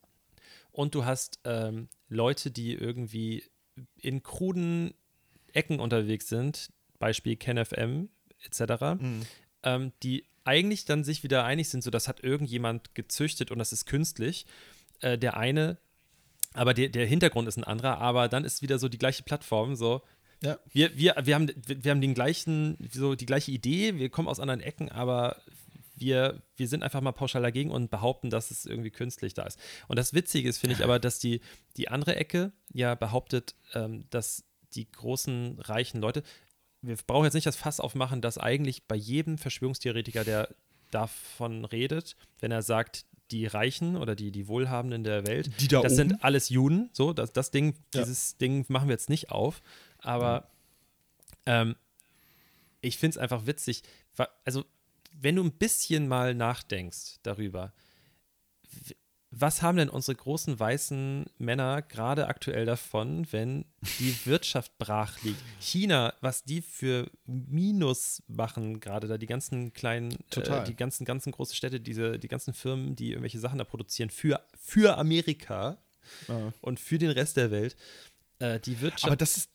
[0.71, 3.43] Und du hast ähm, Leute, die irgendwie
[3.97, 4.93] in kruden
[5.53, 6.71] Ecken unterwegs sind.
[6.99, 8.09] Beispiel KenFM
[8.43, 8.99] etc.
[9.63, 13.71] Ähm, die eigentlich dann sich wieder einig sind, so das hat irgendjemand gezüchtet und das
[13.73, 14.45] ist künstlich.
[15.01, 15.77] Äh, der eine
[16.53, 19.75] aber der, der Hintergrund ist ein anderer, aber dann ist wieder so die gleiche Plattform,
[19.75, 20.01] so,
[20.41, 20.57] Ja.
[20.71, 24.39] wir, wir, wir, haben, wir haben den gleichen, so die gleiche Idee, wir kommen aus
[24.39, 25.37] anderen Ecken, aber
[25.95, 29.59] wir, wir sind einfach mal pauschal dagegen und behaupten, dass es irgendwie künstlich da ist.
[29.87, 31.41] Und das Witzige ist, finde ich aber, dass die,
[31.75, 36.23] die andere Ecke ja behauptet, ähm, dass die großen, reichen Leute.
[36.81, 40.55] Wir brauchen jetzt nicht das Fass aufmachen, dass eigentlich bei jedem Verschwörungstheoretiker, der
[40.91, 45.81] davon redet, wenn er sagt, die Reichen oder die, die Wohlhabenden der Welt, Die da
[45.81, 46.09] das oben?
[46.09, 46.89] sind alles Juden.
[46.93, 48.01] So, das, das Ding, Ja.
[48.01, 49.61] dieses Ding machen wir jetzt nicht auf.
[49.99, 50.47] Aber
[51.45, 51.75] ähm,
[52.81, 53.83] ich finde es einfach witzig.
[54.45, 54.65] Also,
[55.21, 57.73] wenn du ein bisschen mal nachdenkst darüber,
[59.31, 63.65] was haben denn unsere großen weißen Männer gerade aktuell davon, wenn
[63.99, 65.41] die Wirtschaft brach liegt?
[65.59, 70.61] China, was die für Minus machen, gerade da die ganzen kleinen, Total.
[70.61, 74.09] Äh, die ganzen, ganzen großen Städte, diese, die ganzen Firmen, die irgendwelche Sachen da produzieren
[74.09, 75.77] für, für Amerika
[76.27, 76.51] Ja.
[76.61, 77.75] und für den Rest der Welt.
[78.39, 79.05] Äh, die Wirtschaft.
[79.05, 79.51] Aber das ist,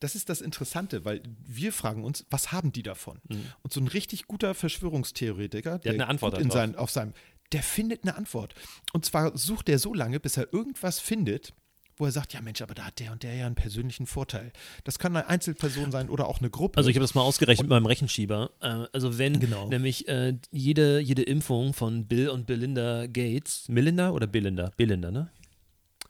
[0.00, 3.20] das ist das Interessante, weil wir fragen uns, was haben die davon?
[3.62, 6.00] Und so ein richtig guter Verschwörungstheoretiker, der, Mhm.
[6.00, 6.52] eine Antwort in darauf.
[6.52, 7.14] sein, auf seinem,
[7.52, 8.54] der findet eine Antwort.
[8.92, 11.52] Und zwar sucht er so lange, bis er irgendwas findet,
[11.96, 14.52] wo er sagt, ja Mensch, aber da hat der und der ja einen persönlichen Vorteil.
[14.82, 16.76] Das kann eine Einzelperson sein oder auch eine Gruppe.
[16.78, 18.50] Also ich habe das mal ausgerechnet mit meinem Rechenschieber.
[18.60, 19.68] Äh, also wenn Genau.
[19.68, 24.72] nämlich äh, jede, jede Impfung von Bill und Belinda Gates, Melinda oder Belinda?
[24.76, 25.30] Belinda, ne?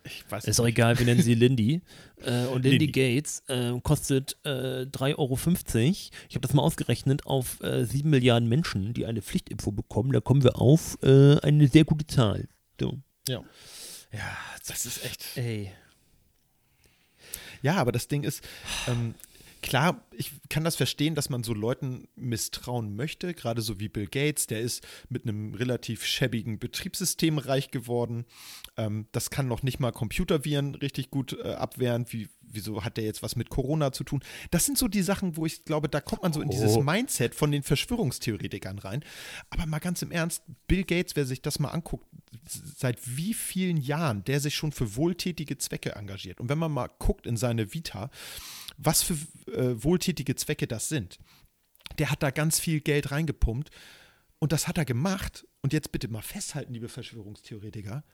[0.05, 1.81] Ich weiß ist auch egal, wir nennen sie Lindy,
[2.23, 2.93] äh, und Lindy Lindy.
[3.17, 5.39] Gates äh, kostet äh, 3,50 Euro.
[6.29, 10.13] Ich habe das mal ausgerechnet auf äh, 7 Milliarden Menschen, die eine Pflichtimpfung bekommen.
[10.13, 12.49] Da kommen wir auf äh, eine sehr gute Zahl.
[12.79, 12.99] So.
[13.29, 13.43] Ja.
[14.13, 14.37] Ja,
[14.69, 15.25] Das ist echt.
[15.37, 15.73] ey.
[17.63, 18.45] Ja, aber das Ding ist,
[18.87, 19.15] ähm,
[19.65, 24.07] klar, ich kann das verstehen, dass man so Leuten misstrauen möchte, gerade so wie Bill
[24.07, 28.27] Gates, der ist mit einem relativ schäbigen Betriebssystem reich geworden.
[28.77, 32.05] Ähm, das kann noch nicht mal Computerviren richtig gut äh, abwehren.
[32.11, 34.23] Wie, wieso hat der jetzt was mit Corona zu tun?
[34.51, 36.83] Das sind so die Sachen, wo ich glaube, da kommt man so in dieses Oh.
[36.83, 39.03] Mindset von den Verschwörungstheoretikern rein.
[39.49, 42.07] Aber mal ganz im Ernst, Bill Gates, wer sich das mal anguckt,
[42.77, 46.39] seit wie vielen Jahren der sich schon für wohltätige Zwecke engagiert.
[46.39, 48.11] Und wenn man mal guckt in seine Vita,
[48.77, 49.15] was für
[49.53, 51.19] äh, wohltätige Zwecke das sind,
[51.99, 53.71] der hat da ganz viel Geld reingepumpt
[54.39, 55.47] und das hat er gemacht.
[55.63, 58.05] Und jetzt bitte mal festhalten, liebe Verschwörungstheoretiker,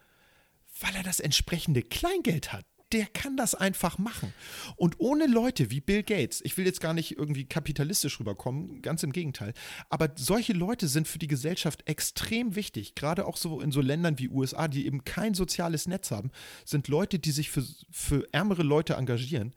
[0.80, 2.64] weil er das entsprechende Kleingeld hat.
[2.92, 4.32] Der kann das einfach machen.
[4.74, 9.04] Und ohne Leute wie Bill Gates, ich will jetzt gar nicht irgendwie kapitalistisch rüberkommen, ganz
[9.04, 9.54] im Gegenteil,
[9.88, 12.96] aber solche Leute sind für die Gesellschaft extrem wichtig.
[12.96, 16.32] Gerade auch so in so Ländern wie USA, die eben kein soziales Netz haben,
[16.64, 19.54] sind Leute, die sich für, für ärmere Leute engagieren,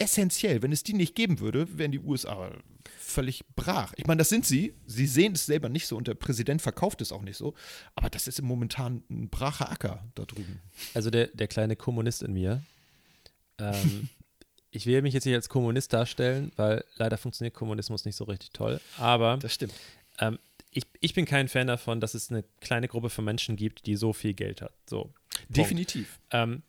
[0.00, 0.62] essentiell.
[0.62, 2.50] Wenn es die nicht geben würde, wären die USA
[2.98, 3.92] völlig brach.
[3.96, 4.74] Ich meine, das sind sie.
[4.86, 7.54] Sie sehen es selber nicht so und der Präsident verkauft es auch nicht so.
[7.94, 10.60] Aber das ist im momentan ein bracher Acker da drüben.
[10.94, 12.62] Also der, der kleine Kommunist in mir.
[13.58, 14.08] Ähm,
[14.70, 18.50] ich will mich jetzt nicht als Kommunist darstellen, weil leider funktioniert Kommunismus nicht so richtig
[18.50, 18.80] toll.
[18.96, 19.74] Aber Das stimmt.
[20.18, 20.38] ähm,
[20.72, 23.96] ich, ich bin kein Fan davon, dass es eine kleine Gruppe von Menschen gibt, die
[23.96, 24.72] so viel Geld hat.
[24.88, 25.12] So.
[25.48, 26.20] Definitiv.
[26.30, 26.62] Ähm,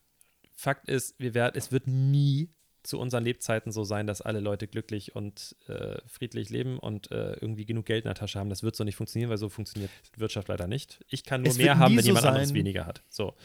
[0.56, 2.50] Fakt ist, wir werden, es wird nie
[2.84, 7.34] zu unseren Lebzeiten so sein, dass alle Leute glücklich und äh, friedlich leben und äh,
[7.34, 8.50] irgendwie genug Geld in der Tasche haben.
[8.50, 11.04] Das wird so nicht funktionieren, weil so funktioniert Wirtschaft leider nicht.
[11.08, 13.04] Ich kann nur Es mehr haben, wenn so jemand anderes sein- weniger hat.
[13.10, 13.36] So.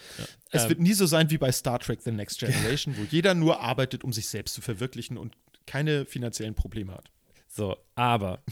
[0.50, 3.34] Es Ähm, wird nie so sein wie bei Star Trek The Next Generation, wo jeder
[3.34, 5.34] nur arbeitet, um sich selbst zu verwirklichen und
[5.66, 7.10] keine finanziellen Probleme hat.
[7.48, 8.42] So, aber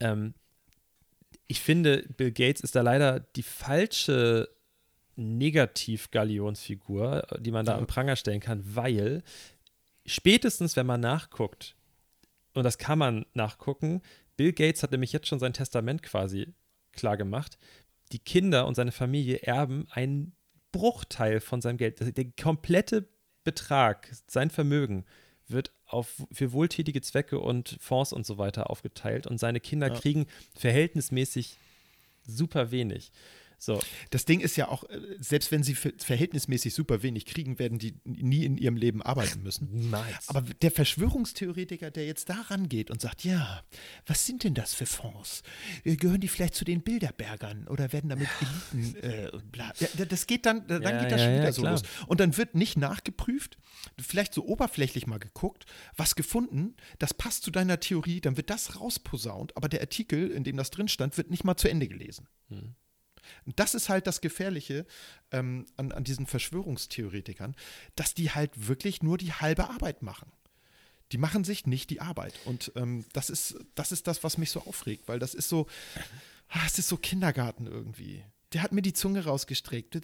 [0.00, 0.34] ähm,
[1.46, 4.48] ich finde, Bill Gates ist da leider die falsche
[5.16, 7.78] Negativ-Galionsfigur, die man da Ja.
[7.78, 9.22] am Pranger stellen kann, weil
[10.06, 11.76] spätestens, wenn man nachguckt,
[12.54, 14.02] und das kann man nachgucken,
[14.36, 16.54] Bill Gates hat nämlich jetzt schon sein Testament quasi
[16.92, 17.58] klar gemacht,
[18.12, 20.36] die Kinder und seine Familie erben einen
[20.72, 22.16] Bruchteil von seinem Geld.
[22.16, 23.08] Der komplette
[23.44, 25.04] Betrag, sein Vermögen,
[25.46, 29.94] wird auf, für wohltätige Zwecke und Fonds und so weiter aufgeteilt und seine Kinder Ja.
[29.94, 31.58] kriegen verhältnismäßig
[32.26, 33.12] super wenig.
[33.64, 37.58] So, Das Ding ist ja auch, äh, selbst wenn sie ver- verhältnismäßig super wenig kriegen,
[37.58, 39.68] werden die nie in ihrem Leben arbeiten müssen.
[39.72, 40.28] niemals.
[40.28, 43.62] Aber der Verschwörungstheoretiker, der jetzt da rangeht und sagt, ja,
[44.06, 45.42] was sind denn das für Fonds?
[45.84, 48.28] Äh, Gehören die vielleicht zu den Bilderbergern oder werden damit
[48.72, 49.72] Eliten äh, bla.
[49.78, 51.72] Ja, das geht dann, dann Ja, geht das ja, schon wieder so klar.
[51.72, 51.82] los.
[52.06, 53.56] Und dann wird nicht nachgeprüft,
[53.98, 55.64] vielleicht so oberflächlich mal geguckt,
[55.96, 60.44] was gefunden, das passt zu deiner Theorie, dann wird das rausposaunt, aber der Artikel, in
[60.44, 62.28] dem das drin stand, wird nicht mal zu Ende gelesen.
[62.48, 62.74] Hm.
[63.46, 64.86] Und das ist halt das Gefährliche
[65.30, 67.54] ähm, an, an diesen Verschwörungstheoretikern,
[67.96, 70.30] dass die halt wirklich nur die halbe Arbeit machen.
[71.12, 72.34] Die machen sich nicht die Arbeit.
[72.44, 75.66] Und ähm, das, ist, das ist das, was mich so aufregt, weil das ist so,
[76.48, 78.24] ah, es ist so Kindergarten irgendwie.
[78.52, 79.94] Der hat mir die Zunge rausgestreckt.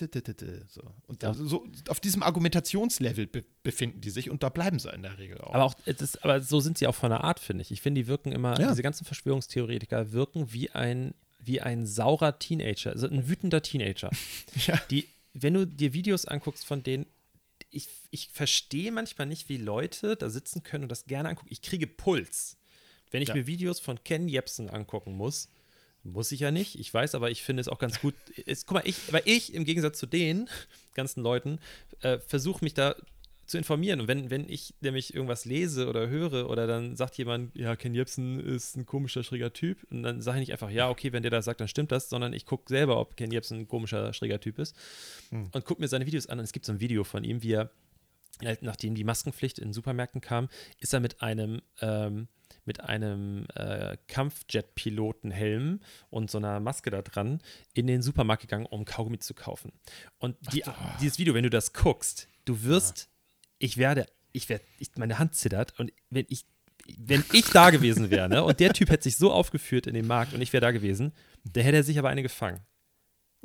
[0.68, 0.83] So.
[1.06, 1.33] Und Ja.
[1.35, 5.38] so auf diesem Argumentationslevel be befinden die sich und da bleiben sie in der Regel
[5.40, 5.54] auch.
[5.54, 7.71] Aber auch, ist, aber so sind sie auch von der Art, finde ich.
[7.71, 8.71] Ich finde, die wirken immer, Ja.
[8.71, 14.11] diese ganzen Verschwörungstheoretiker wirken wie ein, wie ein saurer Teenager, also ein wütender Teenager.
[14.67, 14.81] Ja.
[14.91, 17.07] Die, wenn du dir Videos anguckst von denen,
[17.71, 21.49] ich, ich verstehe manchmal nicht, wie Leute da sitzen können und das gerne angucken.
[21.53, 22.57] Ich kriege Puls.
[23.13, 23.35] Wenn ich Ja.
[23.37, 25.49] mir Videos von Ken Jebsen angucken muss,
[26.03, 26.79] muss ich ja nicht.
[26.79, 28.15] Ich weiß, aber ich finde es auch ganz gut.
[28.47, 30.49] Es, guck mal, ich, weil ich im Gegensatz zu den
[30.95, 31.59] ganzen Leuten
[32.01, 32.97] äh, versuche mich da
[33.51, 34.01] zu informieren.
[34.01, 37.94] Und wenn, wenn ich nämlich irgendwas lese oder höre oder dann sagt jemand, ja, Ken
[37.94, 41.23] Jebsen ist ein komischer, schräger Typ, und dann sage ich nicht einfach, ja, okay, wenn
[41.23, 44.13] der das sagt, dann stimmt das, sondern ich gucke selber, ob Ken Jebsen ein komischer,
[44.13, 44.77] schräger Typ ist
[45.31, 46.38] und gucke mir seine Videos an.
[46.38, 47.71] Und es gibt so ein Video von ihm, wie er,
[48.44, 50.48] halt, nachdem die Maskenpflicht in Supermärkten kam,
[50.79, 52.29] ist er mit einem, ähm,
[52.65, 57.42] mit einem äh, Kampfjet-Pilotenhelm und so einer Maske da dran
[57.75, 59.73] in den Supermarkt gegangen, um Kaugummi zu kaufen.
[60.19, 60.63] Und die,
[61.01, 63.10] dieses Video, wenn du das guckst, du wirst,
[63.61, 66.44] ich werde, ich werde, ich, meine Hand zittert und wenn ich,
[66.98, 70.08] wenn ich da gewesen wäre, ne, und der Typ hätte sich so aufgeführt in dem
[70.08, 71.13] Markt und ich wäre da gewesen,
[71.44, 72.61] der hätte er sich aber eine gefangen.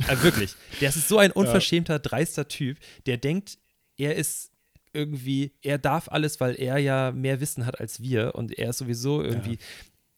[0.08, 3.60] Also wirklich, der ist so ein unverschämter, dreister Typ, der denkt,
[3.98, 4.52] er ist
[4.94, 8.78] irgendwie, er darf alles, weil er ja mehr Wissen hat als wir und er ist
[8.78, 9.60] sowieso irgendwie.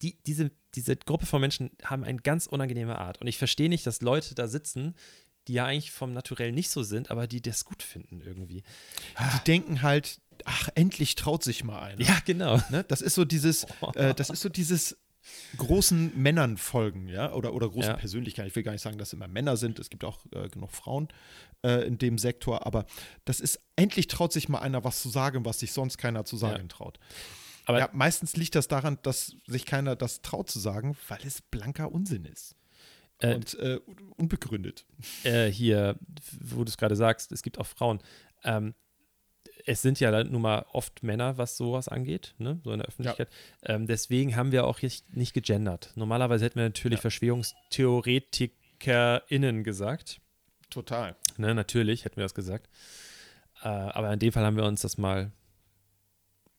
[0.03, 3.19] Die, diese, diese Gruppe von Menschen haben eine ganz unangenehme Art.
[3.19, 4.93] Und ich verstehe nicht, dass Leute da sitzen,
[5.47, 8.63] die ja eigentlich vom Naturell nicht so sind, aber die das gut finden irgendwie.
[9.19, 12.01] Die denken halt, ach, endlich traut sich mal einer.
[12.01, 12.61] Ja, genau.
[12.69, 12.83] Ne?
[12.87, 13.63] Das ist so dieses,
[13.95, 14.97] äh, das ist so dieses
[15.57, 17.97] großen Männern folgen, ja, oder, oder großen Ja.
[17.97, 18.47] Persönlichkeiten.
[18.47, 19.79] Ich will gar nicht sagen, dass es immer Männer sind.
[19.79, 21.07] Es gibt auch äh, genug Frauen
[21.63, 22.85] äh, in dem Sektor, aber
[23.25, 26.37] das ist, endlich traut sich mal einer was zu sagen, was sich sonst keiner zu
[26.37, 26.67] sagen Ja.
[26.67, 26.99] traut.
[27.65, 31.41] Aber- ja, meistens liegt das daran, dass sich keiner das traut zu sagen, weil es
[31.41, 32.55] blanker Unsinn ist.
[33.19, 33.79] Äh, und äh,
[34.17, 34.85] unbegründet.
[35.23, 35.97] äh, hier,
[36.39, 37.99] wo du es gerade sagst, es gibt auch Frauen.
[38.43, 38.75] Ähm,
[39.65, 42.61] es sind ja nun mal oft Männer, was sowas angeht, ne?
[42.63, 43.27] so in der Öffentlichkeit.
[43.63, 45.91] Ähm, deswegen haben wir auch nicht, nicht gegendert.
[45.95, 50.21] Normalerweise hätten wir natürlich VerschwörungstheoretikerInnen gesagt.
[50.69, 51.15] Total.
[51.37, 51.53] Ne?
[51.53, 52.69] Natürlich hätten wir das gesagt.
[53.61, 55.31] Äh, aber in dem Fall haben wir uns das mal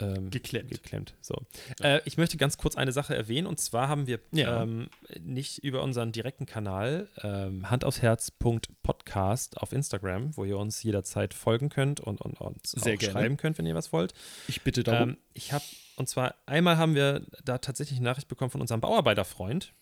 [0.00, 0.70] ähm, Geklemmt.
[0.70, 1.14] geklemmt.
[1.20, 1.34] So.
[1.82, 4.62] Äh, ich möchte ganz kurz eine Sache erwähnen und zwar haben wir Ja.
[4.62, 4.88] ähm,
[5.20, 12.00] nicht über unseren direkten Kanal ähm, handaufsherz.podcast auf Instagram, wo ihr uns jederzeit folgen könnt
[12.00, 13.12] und, und uns Sehr auch gerne.
[13.12, 14.14] schreiben könnt, wenn ihr was wollt.
[14.46, 15.10] Ich bitte darum.
[15.10, 15.64] Ähm, ich habe,
[15.96, 19.72] und zwar einmal haben wir da tatsächlich eine Nachricht bekommen von unserem Bauarbeiterfreund,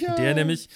[0.00, 0.14] ja.
[0.14, 0.68] der nämlich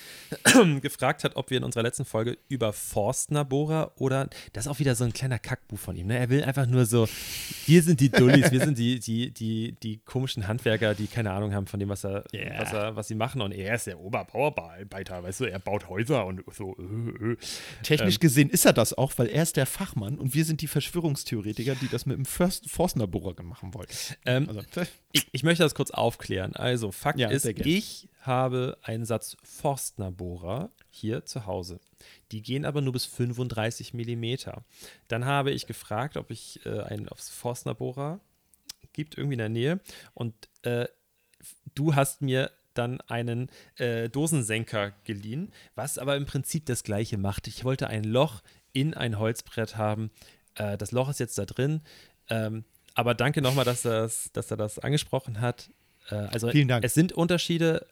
[0.81, 4.95] gefragt hat, ob wir in unserer letzten Folge über Forstnerbohrer oder das ist auch wieder
[4.95, 6.07] so ein kleiner Kackbuch von ihm.
[6.07, 6.19] Ne?
[6.19, 7.09] Er will einfach nur so,
[7.67, 11.55] wir sind die Dullis, wir sind die, die, die, die komischen Handwerker, die keine Ahnung
[11.55, 12.61] haben von dem, was er, Ja.
[12.61, 13.41] was er, was sie machen.
[13.41, 16.77] Und er ist der Oberbauarbeiter, weißt du, er baut Häuser und so.
[16.79, 17.37] Äh, äh.
[17.83, 20.67] Technisch gesehen ist er das auch, weil er ist der Fachmann und wir sind die
[20.67, 23.93] Verschwörungstheoretiker, die das mit dem First Forstner-Bohrer machen wollten.
[24.27, 24.63] Ähm, Also,
[25.13, 26.55] ich, ich möchte das kurz aufklären.
[26.55, 31.81] Also, Fakt Ja, ist, ich habe einen Satz Forstnerbohrer hier zu Hause.
[32.33, 34.65] Die gehen aber nur bis 35 Millimeter.
[35.09, 38.21] Dann habe ich gefragt, ob ich äh, einen aufs Forstnerbohrer
[38.93, 39.81] gibt, irgendwie in der Nähe.
[40.15, 40.87] Und äh,
[41.75, 47.47] du hast mir dann einen äh, Dosensenker geliehen, was aber im Prinzip das gleiche macht.
[47.47, 50.11] Ich wollte ein Loch in ein Holzbrett haben.
[50.57, 51.83] Äh, das Loch ist jetzt da drin.
[52.29, 52.65] Ähm,
[52.95, 55.71] aber danke nochmal, dass, das- dass er das angesprochen hat.
[56.11, 56.85] Äh, also Vielen Dank.
[56.85, 57.87] es sind Unterschiede.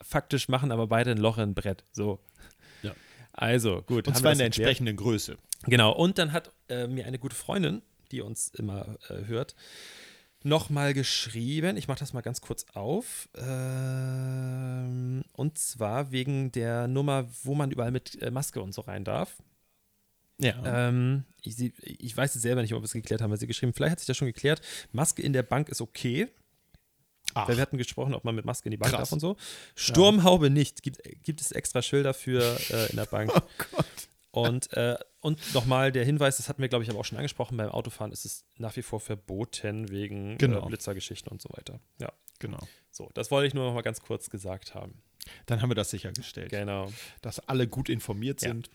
[0.00, 1.84] Faktisch machen aber beide ein Loch in ein Brett.
[1.92, 2.20] So.
[2.82, 2.92] Ja.
[3.32, 4.08] Also, gut.
[4.08, 5.36] und zwar in der entsprechenden Größe.
[5.64, 9.54] Genau, und dann hat äh, mir eine gute Freundin, die uns immer äh, hört,
[10.42, 11.76] nochmal geschrieben.
[11.76, 13.28] Ich mache das mal ganz kurz auf.
[13.36, 19.04] Ähm, und zwar wegen der Nummer, wo man überall mit äh, Maske und so rein
[19.04, 19.36] darf.
[20.38, 20.88] Ja.
[20.88, 23.72] Ähm, ich, ich weiß jetzt selber nicht, ob wir es geklärt haben, weil sie geschrieben,
[23.72, 24.60] vielleicht hat sich das schon geklärt.
[24.90, 26.28] Maske in der Bank ist okay.
[27.34, 29.00] Ach, Weil wir hatten gesprochen, ob man mit Maske in die Bank Krass.
[29.08, 29.36] darf und so.
[29.74, 30.82] Sturmhaube nicht.
[30.82, 33.32] Gibt, gibt es extra Schilder für äh, in der Bank.
[33.34, 33.40] oh
[33.72, 33.86] Gott.
[34.30, 37.56] Und, äh, und nochmal der Hinweis, das hatten wir, glaube ich, aber auch schon angesprochen,
[37.58, 40.64] beim Autofahren ist es nach wie vor verboten wegen Genau.
[40.64, 41.80] äh, Blitzergeschichten und so weiter.
[42.00, 42.58] Ja, Genau.
[42.90, 45.02] so, das wollte ich nur noch mal ganz kurz gesagt haben.
[45.46, 46.90] Dann haben wir das sichergestellt, Genau.
[47.20, 48.48] dass alle gut informiert Ja.
[48.48, 48.70] sind.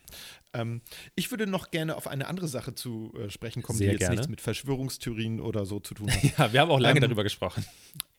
[0.53, 0.81] Ähm,
[1.15, 3.99] ich würde noch gerne auf eine andere Sache zu äh, sprechen kommen, Sehr die jetzt
[4.01, 4.15] gerne.
[4.15, 6.21] nichts mit Verschwörungstheorien oder so zu tun hat.
[6.37, 7.65] Ja, wir haben auch lange Ähm, darüber gesprochen.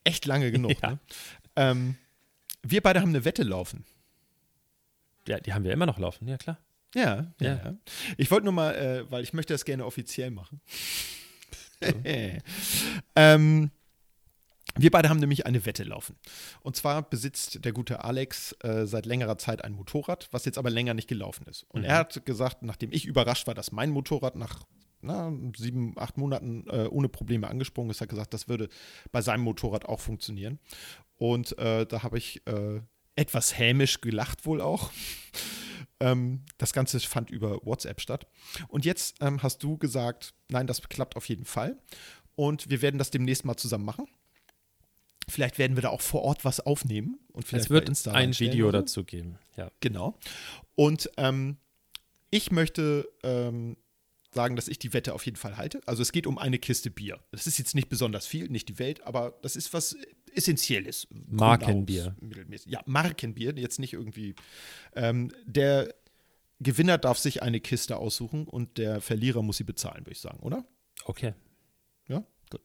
[0.04, 0.72] Echt lange genug.
[0.82, 0.90] Ja.
[0.90, 0.98] Ne?
[1.56, 1.96] Ähm,
[2.62, 3.84] wir beide haben eine Wette laufen.
[5.26, 6.58] Ja, die haben wir immer noch laufen, ja klar.
[6.94, 7.56] Ja, ja.
[7.56, 7.76] Ja.
[8.16, 10.60] Ich wollte nur mal, äh, weil ich möchte das gerne offiziell machen.
[13.16, 13.70] ähm,
[14.76, 16.16] wir beide haben nämlich eine Wette laufen.
[16.60, 20.70] Und zwar besitzt der gute Alex äh, seit längerer Zeit ein Motorrad, was jetzt aber
[20.70, 21.64] länger nicht gelaufen ist.
[21.68, 24.64] Und er hat gesagt, nachdem ich überrascht war, dass mein Motorrad nach
[25.00, 28.68] na, sieben, acht Monaten äh, ohne Probleme angesprungen ist, hat gesagt, das würde
[29.12, 30.58] bei seinem Motorrad auch funktionieren.
[31.16, 32.80] Und äh, da habe ich äh,
[33.16, 34.90] etwas hämisch gelacht wohl auch.
[36.00, 38.28] Ähm, das Ganze fand über WhatsApp statt.
[38.68, 41.76] Und jetzt ähm, hast du gesagt, nein, das klappt auf jeden Fall.
[42.36, 44.06] Und wir werden das demnächst mal zusammen machen.
[45.28, 48.38] Vielleicht werden wir da auch vor Ort was aufnehmen und vielleicht Es wird Insta ein
[48.38, 49.38] Video dazu geben.
[49.56, 49.72] Ja.
[49.80, 50.16] Genau.
[50.76, 51.56] Und ähm,
[52.30, 53.76] ich möchte ähm,
[54.30, 55.80] sagen, dass ich die Wette auf jeden Fall halte.
[55.86, 57.18] Also es geht um eine Kiste Bier.
[57.30, 59.96] Das ist jetzt nicht besonders viel, nicht die Welt, aber das ist was
[60.34, 61.08] Essentielles.
[61.10, 62.14] Markenbier.
[62.66, 64.34] Ja, Markenbier, jetzt nicht irgendwie.
[64.94, 65.94] Ähm, der
[66.60, 70.40] Gewinner darf sich eine Kiste aussuchen und der Verlierer muss sie bezahlen, würde ich sagen,
[70.40, 70.66] oder?
[71.04, 71.34] Okay.
[72.08, 72.60] Ja, gut.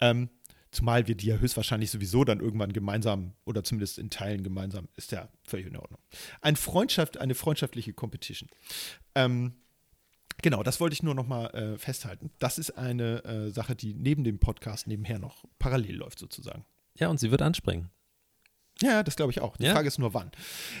[0.00, 0.30] Ähm,
[0.70, 5.12] zumal wir die ja höchstwahrscheinlich sowieso dann irgendwann gemeinsam oder zumindest in Teilen gemeinsam, ist
[5.12, 6.00] ja völlig in Ordnung.
[6.40, 8.48] Ein Freundschaft, eine freundschaftliche Competition.
[9.14, 9.54] Ähm,
[10.42, 12.30] genau, das wollte ich nur noch mal äh, festhalten.
[12.38, 16.64] Das ist eine äh, Sache, die neben dem Podcast nebenher noch parallel läuft sozusagen.
[16.96, 17.90] Ja, und sie wird anspringen.
[18.80, 19.56] Ja, das glaube ich auch.
[19.56, 19.72] Die Ja?
[19.72, 20.30] Frage ist nur wann.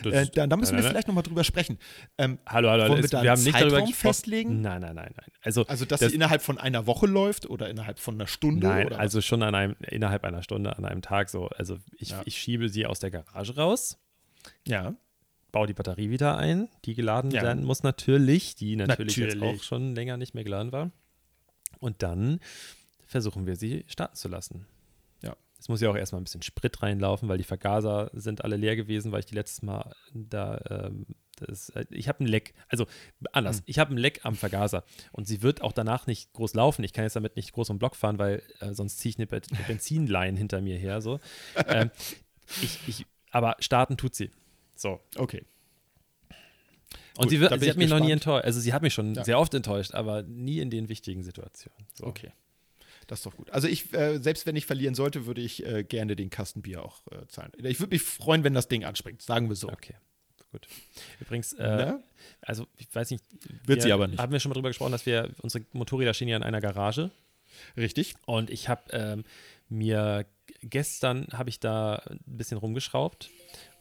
[0.04, 1.78] Äh, da, da müssen wir Nein, nein, vielleicht noch mal drüber sprechen.
[2.16, 2.92] Ähm, Hallo, hallo, hallo.
[2.92, 4.60] Wollen wir da wir haben nicht darüber Zeitraum festlegen?
[4.60, 5.26] Nein, nein, nein, nein.
[5.42, 8.68] Also, also, dass das- sie innerhalb von einer Woche läuft oder innerhalb von einer Stunde?
[8.68, 11.48] nein, oder also schon an einem, innerhalb einer Stunde, an einem Tag so.
[11.48, 12.22] Also ich, Ja.
[12.24, 13.98] ich schiebe sie aus der Garage raus,
[14.64, 14.94] ja.
[15.52, 17.42] Baue die Batterie wieder ein, die geladen Ja.
[17.42, 19.60] werden muss natürlich, die natürlich, jetzt Natürlich.
[19.60, 20.90] auch schon länger nicht mehr geladen war.
[21.80, 22.40] Und dann
[23.06, 24.66] versuchen wir sie starten zu lassen.
[25.22, 25.36] Ja.
[25.58, 28.76] Es muss ja auch erstmal ein bisschen Sprit reinlaufen, weil die Vergaser sind alle leer
[28.76, 31.06] gewesen, weil ich die letztes Mal da, ähm,
[31.40, 32.86] das, äh, ich habe ein Leck, also
[33.32, 33.62] anders, Hm.
[33.66, 36.84] ich habe ein Leck am Vergaser und sie wird auch danach nicht groß laufen.
[36.84, 39.26] Ich kann jetzt damit nicht groß um Block fahren, weil äh, sonst ziehe ich eine,
[39.26, 41.00] Be Benzinlein hinter mir her.
[41.00, 41.20] So.
[41.68, 41.90] ähm,
[42.62, 44.30] ich, ich, aber starten tut sie.
[44.78, 45.00] So.
[45.16, 45.44] Okay.
[47.16, 48.44] Und Gut, sie, wird, sie hat mich noch nie enttäuscht.
[48.44, 49.24] Also sie hat mich schon Ja.
[49.24, 51.84] sehr oft enttäuscht, aber nie in den wichtigen Situationen.
[51.94, 52.06] So.
[52.06, 52.30] Okay.
[53.08, 53.50] Das ist doch gut.
[53.50, 57.00] Also ich, äh, selbst wenn ich verlieren sollte, würde ich äh, gerne den Kastenbier auch
[57.10, 57.50] äh, zahlen.
[57.58, 59.68] Ich würde mich freuen, wenn das Ding anspringt, sagen wir so.
[59.68, 59.94] Okay.
[60.52, 60.68] Gut.
[61.20, 62.04] Übrigens, äh, Ne?
[62.42, 63.24] also ich weiß nicht.
[63.66, 64.20] Wird wir, sie aber nicht.
[64.20, 67.10] Haben wir schon mal drüber gesprochen, dass wir, unsere Motorräder stehen ja in einer Garage
[67.76, 68.14] Richtig?
[68.26, 69.24] und ich habe ähm,
[69.68, 70.24] mir,
[70.62, 73.28] gestern habe ich da ein bisschen rumgeschraubt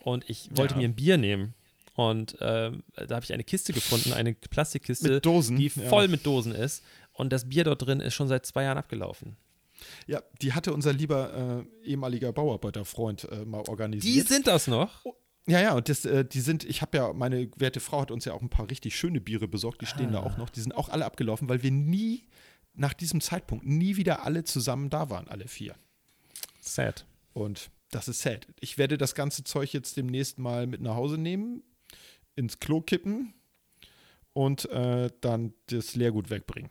[0.07, 0.79] und ich wollte Ja.
[0.79, 1.53] mir ein Bier nehmen.
[1.95, 5.89] Und ähm, da habe ich eine Kiste gefunden, eine Plastikkiste, Mit Dosen, die ja.
[5.89, 6.83] voll mit Dosen ist.
[7.13, 9.35] Und das Bier dort drin ist schon seit zwei Jahren abgelaufen.
[10.05, 14.27] Ja, die hatte unser lieber äh, ehemaliger Bauarbeiterfreund äh, mal organisiert.
[14.27, 15.03] sind das noch?
[15.47, 18.25] ja, ja, und das, äh, die sind, ich habe ja, meine werte Frau hat uns
[18.25, 20.25] ja auch ein paar richtig schöne Biere besorgt, die stehen da Ah.
[20.27, 20.49] auch noch.
[20.51, 22.23] Die sind auch alle abgelaufen, weil wir nie,
[22.75, 25.75] nach diesem Zeitpunkt, nie wieder alle zusammen da waren, alle vier.
[26.61, 27.05] Sad.
[27.33, 28.47] Und das ist sad.
[28.59, 31.63] Ich werde das ganze Zeug jetzt demnächst mal mit nach Hause nehmen,
[32.35, 33.33] ins Klo kippen
[34.33, 36.69] und äh, dann das Leergut wegbringen.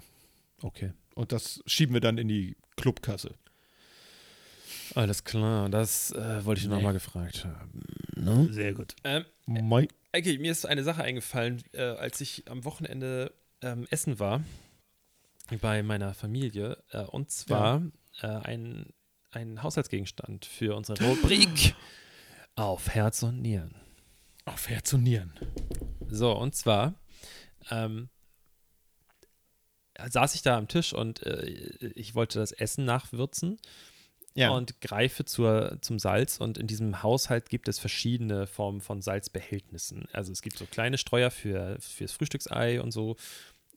[0.63, 0.93] Okay.
[1.15, 3.35] Und das schieben wir dann in die Clubkasse.
[4.95, 6.75] Alles klar, das äh, wollte ich Nee.
[6.75, 8.53] nochmal gefragt haben.
[8.53, 8.95] Sehr gut.
[9.05, 9.89] Ähm, Mai.
[10.15, 14.43] okay, mir ist eine Sache eingefallen, äh, als ich am Wochenende ähm, essen war
[15.61, 16.79] bei meiner Familie.
[16.91, 17.83] Äh, und zwar
[18.23, 18.87] äh, ein,
[19.37, 21.75] ein Haushaltsgegenstand für unsere Rubrik
[22.55, 23.75] auf Herz und Nieren.
[24.47, 25.33] Auf Herz und Nieren.
[26.09, 26.95] So, und zwar
[27.71, 28.09] ähm,
[30.09, 31.45] saß ich da am Tisch und äh,
[31.95, 33.59] ich wollte das Essen nachwürzen
[34.35, 34.51] Ja.
[34.51, 36.39] und greife zur, zum Salz.
[36.39, 40.09] Und in diesem Haushalt gibt es verschiedene Formen von Salzbehältnissen.
[40.13, 43.17] Also es gibt so kleine Streuer für, fürs Frühstücksei und so.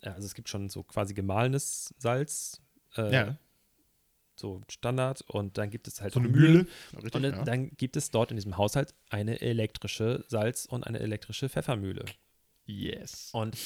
[0.01, 2.61] Also es gibt schon so quasi gemahlenes Salz.
[2.95, 3.37] Äh, ja.
[4.39, 5.21] So Standard.
[5.27, 6.65] Und dann gibt es halt So eine Mühle.
[6.93, 7.43] Richtig, Und dann, ja.
[7.43, 12.05] dann gibt es dort in diesem Haushalt eine elektrische Salz- und eine elektrische Pfeffermühle.
[12.65, 13.29] Yes.
[13.33, 13.57] Und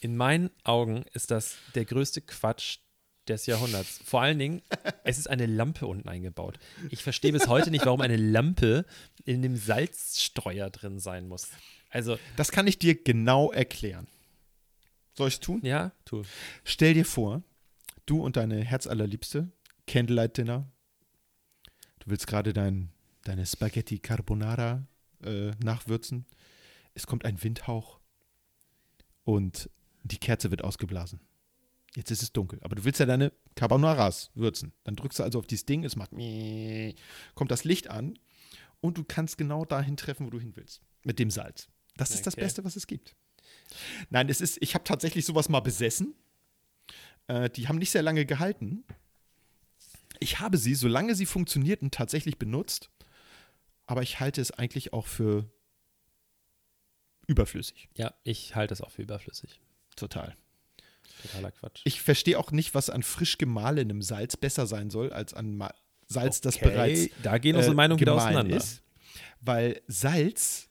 [0.00, 2.78] in meinen Augen ist das der größte Quatsch
[3.26, 4.00] des Jahrhunderts.
[4.04, 4.62] Vor allen Dingen,
[5.04, 6.58] es ist eine Lampe unten eingebaut.
[6.90, 8.84] Ich verstehe bis heute nicht, warum eine Lampe
[9.24, 11.48] in dem Salzstreuer drin sein muss.
[11.90, 14.06] Also, Das kann ich dir genau erklären.
[15.16, 15.60] Soll ich es tun?
[15.62, 16.22] ja, tu.
[16.64, 17.42] Stell dir vor,
[18.04, 19.48] du und deine Herzallerliebste,
[19.86, 20.70] Candlelight Dinner.
[22.00, 22.90] Du willst gerade dein,
[23.22, 24.86] deine Spaghetti Carbonara
[25.22, 26.26] äh, nachwürzen.
[26.94, 28.00] Es kommt ein Windhauch
[29.24, 29.70] und
[30.02, 31.20] die Kerze wird ausgeblasen.
[31.96, 34.72] Jetzt ist es dunkel, aber du willst ja deine Carbonaras würzen.
[34.82, 36.10] Dann drückst du also auf dieses Ding, es macht
[37.34, 38.18] kommt das Licht an
[38.80, 40.82] und du kannst genau dahin treffen, wo du hin willst.
[41.04, 41.68] Mit dem Salz.
[41.96, 42.42] Das ist das Okay.
[42.42, 43.14] Beste, was es gibt.
[44.10, 46.14] Nein, es ist, ich habe tatsächlich sowas mal besessen.
[47.28, 48.84] Äh, die haben nicht sehr lange gehalten.
[50.20, 52.90] Ich habe sie, solange sie funktionierten, tatsächlich benutzt.
[53.86, 55.50] Aber ich halte es eigentlich auch für
[57.26, 57.88] überflüssig.
[57.96, 59.60] Ja, ich halte es auch für überflüssig.
[59.96, 60.36] Total.
[61.22, 61.82] Totaler Quatsch.
[61.84, 65.72] Ich verstehe auch nicht, was an frisch gemahlenem Salz besser sein soll, als an Ma
[66.06, 68.56] Salz, das Okay, bereits da gehen unsere äh, Meinungen wieder auseinander.
[68.56, 68.82] ist.
[69.40, 70.68] Weil Salz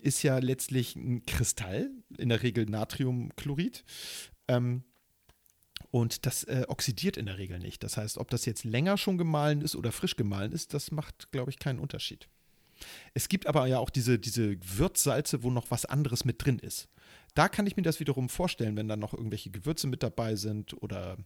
[0.00, 3.84] ist ja letztlich ein Kristall, in der Regel Natriumchlorid.
[4.48, 4.84] Ähm,
[5.96, 7.82] und das äh, oxidiert in der Regel nicht.
[7.82, 11.32] Das heißt, ob das jetzt länger schon gemahlen ist oder frisch gemahlen ist, das macht,
[11.32, 12.28] glaube ich, keinen Unterschied.
[13.14, 16.88] Es gibt aber ja auch diese, diese Würzsalze, wo noch was anderes mit drin ist.
[17.34, 20.74] Da kann ich mir das wiederum vorstellen, wenn dann noch irgendwelche Gewürze mit dabei sind
[20.82, 21.16] oder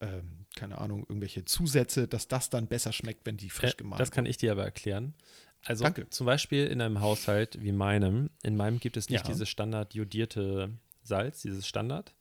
[0.00, 3.98] ähm, keine Ahnung, irgendwelche Zusätze, dass das dann besser schmeckt, wenn die frisch Äh, gemahlen
[4.00, 5.14] Das kann ich dir aber erklären.
[5.64, 6.10] Also Danke.
[6.10, 9.30] zum Beispiel in einem Haushalt wie meinem, in meinem gibt es nicht Ja.
[9.32, 10.70] dieses Standard jodierte
[11.04, 12.12] Salz, dieses Standard,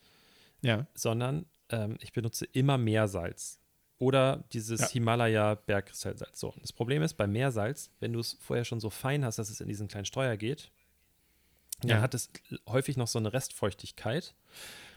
[0.61, 0.85] Ja.
[0.93, 3.59] sondern ähm, ich benutze immer Meersalz.
[3.99, 4.89] Oder dieses Ja.
[4.89, 6.39] Himalaya Bergkristallsalz.
[6.39, 9.49] So, das Problem ist, bei Meersalz, wenn du es vorher schon so fein hast, dass
[9.49, 10.71] es in diesen kleinen Streuer geht,
[11.81, 12.01] dann Ja.
[12.01, 12.29] hat es
[12.67, 14.35] häufig noch so eine Restfeuchtigkeit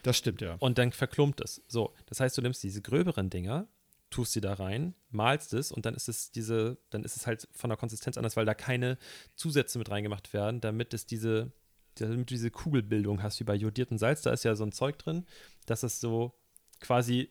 [0.02, 0.56] Das stimmt, ja.
[0.58, 1.62] und dann verklumpt es.
[1.68, 3.68] So, das heißt, du nimmst diese gröberen Dinger,
[4.10, 7.46] tust sie da rein, malst es und dann ist es diese, dann ist es halt
[7.52, 8.98] von der Konsistenz anders, weil da keine
[9.36, 11.52] Zusätze mit reingemacht werden, damit es diese,
[11.96, 14.22] damit du diese Kugelbildung hast wie bei jodiertem Salz.
[14.22, 15.26] Da ist ja so ein Zeug drin,
[15.66, 16.34] dass es so
[16.80, 17.30] quasi,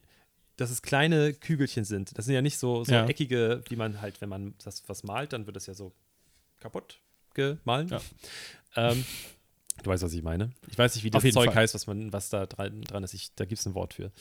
[0.57, 2.17] dass es kleine Kügelchen sind.
[2.17, 3.05] Das sind ja nicht so, so Ja.
[3.07, 5.91] eckige, wie man halt, wenn man das was malt, dann wird das ja so
[6.59, 6.99] kaputt
[7.33, 7.89] gemahlen.
[7.89, 8.01] Ja.
[8.77, 9.03] Ähm,
[9.83, 10.51] du weißt, was ich meine.
[10.69, 11.55] Ich weiß nicht, wie das Zeug Fall.
[11.55, 13.13] heißt, was man, was da dran, dran ist.
[13.13, 14.11] Ich, da gibt es ein Wort für.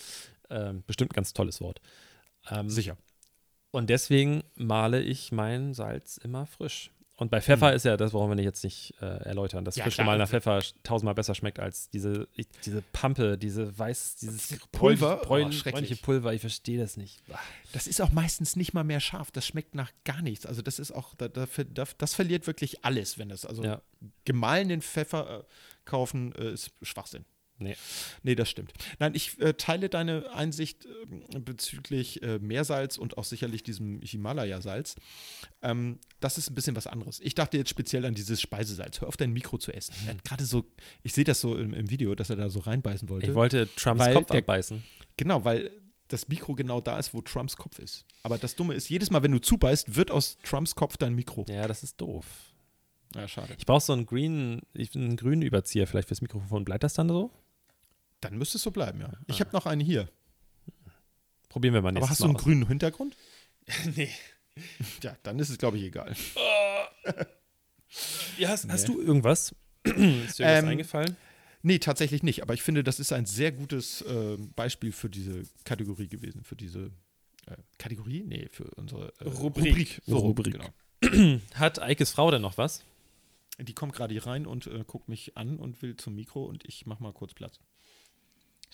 [0.51, 1.81] Ähm, bestimmt ein ganz tolles Wort.
[2.51, 2.97] Ähm, Sicher.
[3.71, 6.91] Und deswegen male ich mein Salz immer frisch.
[7.17, 7.77] Und bei Pfeffer Hm.
[7.77, 11.15] ist ja das, worum wir jetzt nicht äh, erläutern, dass Ja, frisch gemahlener Pfeffer tausendmal
[11.15, 15.23] besser schmeckt als diese, ich, diese Pampe, diese weiß, dieses Diese Pulver?
[15.23, 16.35] bräun- bräun- Oh, bräunliche Pulver.
[16.35, 17.23] Ich verstehe das nicht.
[17.73, 19.31] Das ist auch meistens nicht mal mehr scharf.
[19.31, 20.45] Das schmeckt nach gar nichts.
[20.45, 23.81] Also das ist auch, da, da, da, das verliert wirklich alles, wenn das, also Ja.
[24.25, 25.45] gemahlenen Pfeffer äh,
[25.85, 27.25] kaufen, äh, ist Schwachsinn.
[27.65, 27.77] Nee.
[28.23, 28.73] Nee, das stimmt.
[28.99, 34.97] Nein, ich äh, teile deine Einsicht äh, bezüglich äh, Meersalz und auch sicherlich diesem Himalaya-Salz.
[35.63, 37.21] Ähm, das ist ein bisschen was anderes.
[37.21, 39.01] Ich dachte jetzt speziell an dieses Speisesalz.
[39.01, 39.95] Hör auf, dein Mikro zu essen.
[40.07, 40.65] Er hat gerade so,
[41.03, 43.27] ich sehe das so im, im Video, dass er da so reinbeißen wollte.
[43.29, 44.83] Ich wollte Trumps Kopf der- abbeißen.
[45.17, 45.71] Genau, weil
[46.09, 48.05] das Mikro genau da ist, wo Trumps Kopf ist.
[48.23, 51.47] Aber das Dumme ist, jedes Mal, wenn du zubeißt, wird aus Trumps Kopf dein Mikro.
[51.49, 52.27] Ja, das ist doof.
[53.15, 53.55] Ja, schade.
[53.59, 56.65] Ich brauche so einen grünen, ich- einen grünen Überzieher vielleicht fürs Mikrofon.
[56.65, 57.31] Bleibt das dann so?
[58.25, 59.13] Dann müsste es so bleiben, ja.
[59.27, 60.09] Ich habe noch eine hier.
[61.49, 62.45] Probieren wir mal Aber nächstes hast du einen Mal aus.
[62.45, 63.17] grünen Hintergrund?
[63.95, 64.11] nee.
[65.03, 66.15] Ja, dann ist es, glaube ich, egal.
[68.39, 68.95] Ja, hast, hast Nee.
[68.95, 69.55] du irgendwas?
[69.85, 71.17] ist dir irgendwas Ähm, eingefallen?
[71.63, 72.43] Nee, tatsächlich nicht.
[72.43, 76.43] Aber ich finde, das ist ein sehr gutes äh, Beispiel für diese Kategorie gewesen.
[76.45, 76.91] Für diese
[77.47, 78.23] äh, Kategorie?
[78.27, 80.01] Nee, für unsere äh, Rubrik.
[80.07, 80.59] So, Rubrik.
[81.03, 81.41] Genau.
[81.55, 82.83] Hat Eikes Frau denn noch was?
[83.61, 86.65] Die kommt gerade hier rein und äh, guckt mich an und will zum Mikro und
[86.65, 87.61] ich mach mal kurz Platz.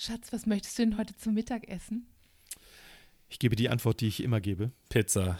[0.00, 2.06] Schatz, was möchtest du denn heute zum Mittag essen?
[3.28, 4.72] Ich gebe die Antwort, die ich immer gebe.
[4.88, 5.38] Pizza.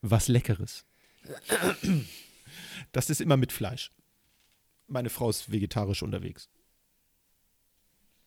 [0.00, 0.86] Was Leckeres.
[2.92, 3.90] Das ist immer mit Fleisch.
[4.86, 6.48] Meine Frau ist vegetarisch unterwegs.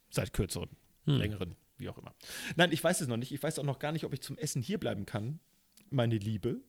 [0.09, 0.69] Seit kürzeren,
[1.05, 1.15] Hm.
[1.15, 2.13] längeren, wie auch immer.
[2.57, 3.32] Nein, ich weiß es noch nicht.
[3.32, 5.39] Ich weiß auch noch gar nicht, ob ich zum Essen hier bleiben kann,
[5.89, 6.59] meine Liebe,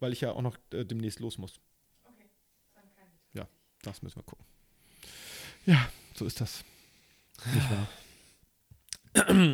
[0.00, 1.60] weil ich ja auch noch äh, demnächst los muss.
[3.34, 3.46] Ja,
[3.82, 4.46] das müssen wir gucken.
[5.66, 6.64] Ja, so ist das.
[7.54, 7.86] Nicht wahr?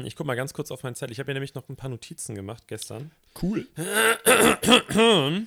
[0.06, 1.12] Ich gucke mal ganz kurz auf meinen Zettel.
[1.12, 3.10] Ich habe mir nämlich noch ein paar Notizen gemacht gestern.
[3.42, 3.66] Cool.
[3.76, 5.46] Ähm,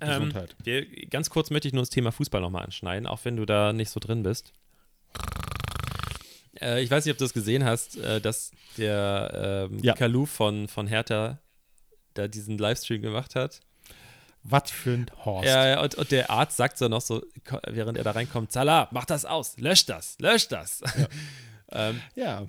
[0.00, 0.56] Gesundheit.
[0.62, 3.72] wir, ganz kurz möchte ich nur das Thema Fußball nochmal anschneiden, auch wenn du da
[3.72, 4.52] nicht so drin bist.
[6.60, 9.94] Äh, ich weiß nicht, ob du das gesehen hast, äh, dass der ähm, Ja.
[9.94, 11.38] Kalu von, von Hertha
[12.14, 13.60] da diesen Livestream gemacht hat.
[14.48, 15.48] Was für ein Horst.
[15.48, 17.24] Ja, ja, und, und der Arzt sagt so noch so,
[17.66, 20.82] während er da reinkommt, Salah, mach das aus, lösch das, lösch das.
[21.72, 22.46] ähm, ja.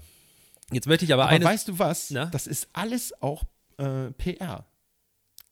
[0.72, 2.12] jetzt möchte ich aber, Aber eine weißt du was?
[2.12, 2.26] Na?
[2.28, 3.44] Das ist alles auch
[3.78, 4.66] äh, PR.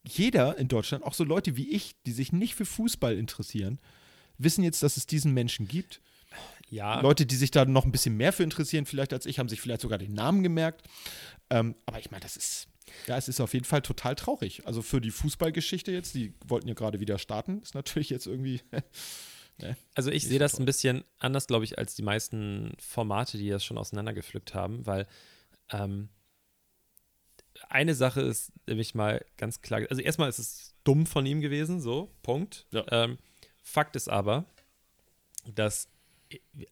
[0.07, 3.79] Jeder in Deutschland, auch so Leute wie ich, die sich nicht für Fußball interessieren,
[4.37, 5.99] wissen jetzt, dass es diesen Menschen gibt.
[6.69, 9.49] ja, Leute, die sich da noch ein bisschen mehr für interessieren, vielleicht als ich, haben
[9.49, 10.87] sich vielleicht sogar den Namen gemerkt.
[11.49, 12.67] Ähm, aber ich meine, das ist,
[13.07, 14.65] ja, es ist auf jeden Fall total traurig.
[14.65, 18.61] Also für die Fußballgeschichte jetzt, die wollten ja gerade wieder starten, ist natürlich jetzt irgendwie.
[19.95, 20.63] Also ich sehe das toll.
[20.63, 25.07] ein bisschen anders, glaube ich, als die meisten Formate, die das schon auseinandergepflückt haben, weil
[25.71, 26.09] ähm,
[27.69, 31.79] eine Sache ist nämlich mal ganz klar, also erstmal ist es dumm von ihm gewesen,
[31.79, 32.65] so, Punkt.
[32.71, 32.83] Ja.
[32.91, 33.17] Ähm,
[33.63, 34.45] Fakt ist aber,
[35.45, 35.89] dass,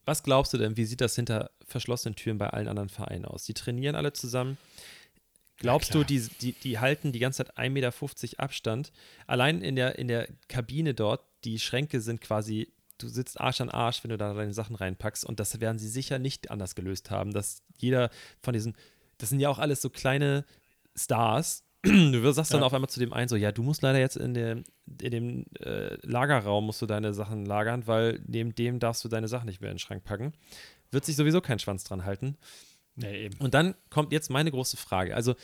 [0.05, 3.45] was glaubst du denn, wie sieht das hinter verschlossenen Türen bei allen anderen Vereinen aus?
[3.45, 4.57] Die trainieren alle zusammen.
[5.63, 6.03] Glaubst klar.
[6.03, 7.93] du, die, die, die halten die ganze Zeit 1,50 Meter
[8.37, 8.91] Abstand?
[9.27, 13.69] Allein in der, in der Kabine dort, die Schränke sind quasi, du sitzt Arsch an
[13.69, 15.25] Arsch, wenn du da deine Sachen reinpackst.
[15.25, 18.09] Und das werden sie sicher nicht anders gelöst haben, dass jeder
[18.41, 18.75] von diesen,
[19.17, 20.45] das sind ja auch alles so kleine
[20.95, 22.67] Stars, du sagst dann Ja.
[22.67, 24.63] auf einmal zu dem einen so, ja, du musst leider jetzt in dem,
[25.01, 29.27] in dem äh, Lagerraum musst du deine Sachen lagern, weil neben dem darfst du deine
[29.27, 30.33] Sachen nicht mehr in den Schrank packen.
[30.91, 32.37] Wird sich sowieso kein Schwanz dran halten.
[32.95, 33.37] Nee, eben.
[33.37, 35.15] Und dann kommt jetzt meine große Frage.
[35.15, 35.35] Also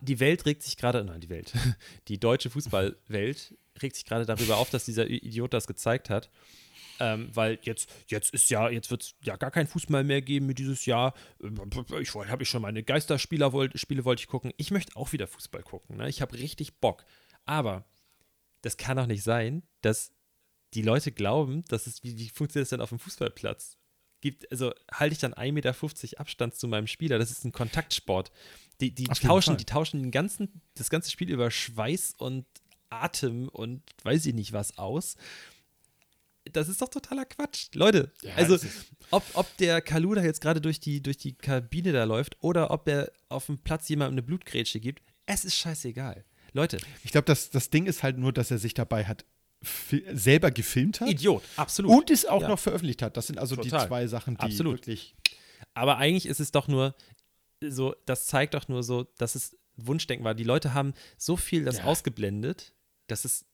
[0.00, 1.52] die Welt regt sich gerade, nein, die Welt,
[2.08, 6.30] die deutsche Fußballwelt regt sich gerade darüber auf, dass dieser Idiot das gezeigt hat.
[7.00, 10.46] Ähm, weil jetzt, jetzt ist ja, jetzt wird es ja gar kein Fußball mehr geben
[10.46, 11.14] mit dieses Jahr.
[12.00, 13.72] Ich habe ich schon meine Geisterspieler wollt,
[14.04, 14.52] wollte ich gucken.
[14.56, 15.96] Ich möchte auch wieder Fußball gucken.
[15.96, 16.08] Ne?
[16.08, 17.04] Ich habe richtig Bock.
[17.44, 17.84] Aber
[18.60, 20.12] das kann doch nicht sein, dass
[20.74, 23.78] die Leute glauben, dass es, wie, wie funktioniert das denn auf dem Fußballplatz?
[24.22, 27.18] Gibt, also halte ich dann 1,50 Meter Abstand zu meinem Spieler.
[27.18, 28.30] Das ist ein Kontaktsport.
[28.80, 32.46] Die, die Auf tauschen, die tauschen den ganzen, das ganze Spiel über Schweiß und
[32.88, 35.16] Atem und weiß ich nicht was aus.
[36.52, 37.68] Das ist doch totaler Quatsch.
[37.74, 38.58] Leute, Ja, also
[39.10, 42.70] ob, ob der Kalu da jetzt gerade durch die, durch die Kabine da läuft oder
[42.70, 46.24] ob er auf dem Platz jemandem eine Blutgrätsche gibt, es ist scheißegal.
[46.52, 49.24] Leute, Ich glaube, das, das Ding ist halt nur, dass er sich dabei hat
[50.12, 51.90] selber gefilmt hat Idiot, absolut.
[51.90, 52.48] und es auch Ja.
[52.48, 53.16] noch veröffentlicht hat.
[53.16, 53.80] Das sind also Total.
[53.82, 54.74] die zwei Sachen, die Absolut.
[54.74, 55.14] wirklich.
[55.74, 56.94] Aber eigentlich ist es doch nur
[57.64, 60.34] so, das zeigt doch nur so, dass es Wunschdenken war.
[60.34, 61.84] Die Leute haben so viel das Ja.
[61.84, 62.74] ausgeblendet,
[63.06, 63.44] dass es,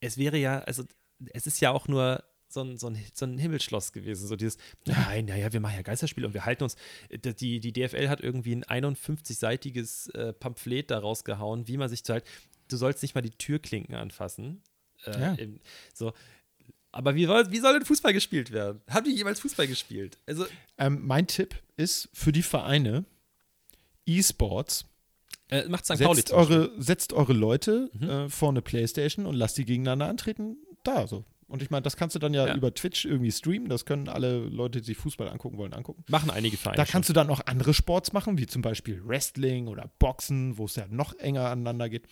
[0.00, 0.84] es wäre ja, also
[1.32, 4.26] es ist ja auch nur so ein, so ein, so ein Himmelschloss gewesen.
[4.26, 4.56] So dieses,
[4.86, 6.76] nein, naja, wir machen ja Geisterspiele und wir halten uns.
[7.10, 12.24] Die, die DFL hat irgendwie ein 51-seitiges äh, Pamphlet daraus gehauen, wie man sich halt,
[12.68, 14.62] du sollst nicht mal die Türklinken anfassen.
[15.04, 15.32] Äh, Ja.
[15.34, 15.60] im,
[15.94, 16.12] so.
[16.90, 18.80] Aber wie, soll- wie soll denn Fußball gespielt werden?
[18.88, 20.16] Haben die jemals Fußball gespielt?
[20.26, 20.46] Also,
[20.78, 23.04] Ähm, mein Tipp ist für die Vereine
[24.06, 24.86] E-Sports.
[25.50, 25.98] äh, macht St.
[26.02, 28.08] Pauli Setzt eure, setzt eure Leute Mhm.
[28.10, 30.56] äh, vor eine Playstation und lasst die gegeneinander antreten.
[30.84, 31.24] Da so.
[31.46, 32.54] Und ich meine, das kannst du dann ja, Ja.
[32.54, 33.70] über Twitch irgendwie streamen.
[33.70, 36.04] Das können alle Leute, die sich Fußball angucken wollen, angucken.
[36.10, 36.76] Machen einige Vereine.
[36.76, 40.66] Da kannst du dann auch andere Sports machen, wie zum Beispiel Wrestling oder Boxen, wo
[40.66, 42.06] es ja noch enger aneinander geht.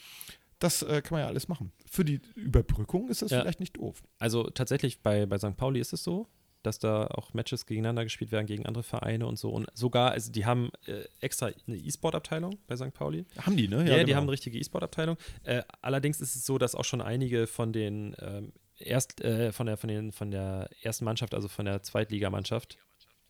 [0.59, 1.73] Das äh, kann man ja alles machen.
[1.91, 3.41] Für die Überbrückung ist das Ja.
[3.43, 4.03] vielleicht nicht doof.
[4.19, 5.57] Also tatsächlich bei, bei St.
[5.57, 6.29] Pauli ist es so,
[6.63, 9.51] dass da auch Matches gegeneinander gespielt werden gegen andere Vereine und so.
[9.51, 12.93] Und sogar, also die haben äh, extra eine E-Sport-Abteilung bei St.
[12.93, 13.25] Pauli.
[13.39, 13.87] Haben die, ne?
[13.89, 14.17] Ja, die genau.
[14.17, 15.17] haben eine richtige E-Sport-Abteilung.
[15.45, 19.67] Äh, allerdings ist es so, dass auch schon einige von den ähm, erst äh, von
[19.67, 22.79] der von den von der ersten Mannschaft, also von der Zweitligamannschaft,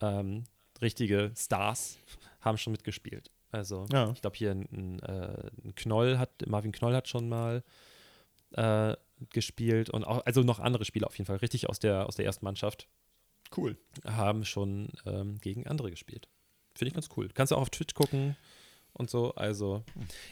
[0.01, 0.45] ähm,
[0.81, 1.97] richtige Stars
[2.41, 3.31] haben schon mitgespielt.
[3.51, 4.11] Also Ja.
[4.11, 7.63] ich glaube hier ein, äh, Knoll hat, Marvin Knoll hat schon mal
[8.51, 8.95] äh,
[9.31, 12.25] gespielt und auch, also noch andere Spieler auf jeden Fall, richtig aus der, aus der
[12.25, 12.87] ersten Mannschaft,
[13.55, 13.77] Cool.
[14.05, 16.27] haben schon ähm, gegen andere gespielt.
[16.75, 17.29] Finde ich ganz cool.
[17.33, 18.35] Kannst du auch auf Twitch gucken
[18.93, 19.33] und so.
[19.35, 19.83] Also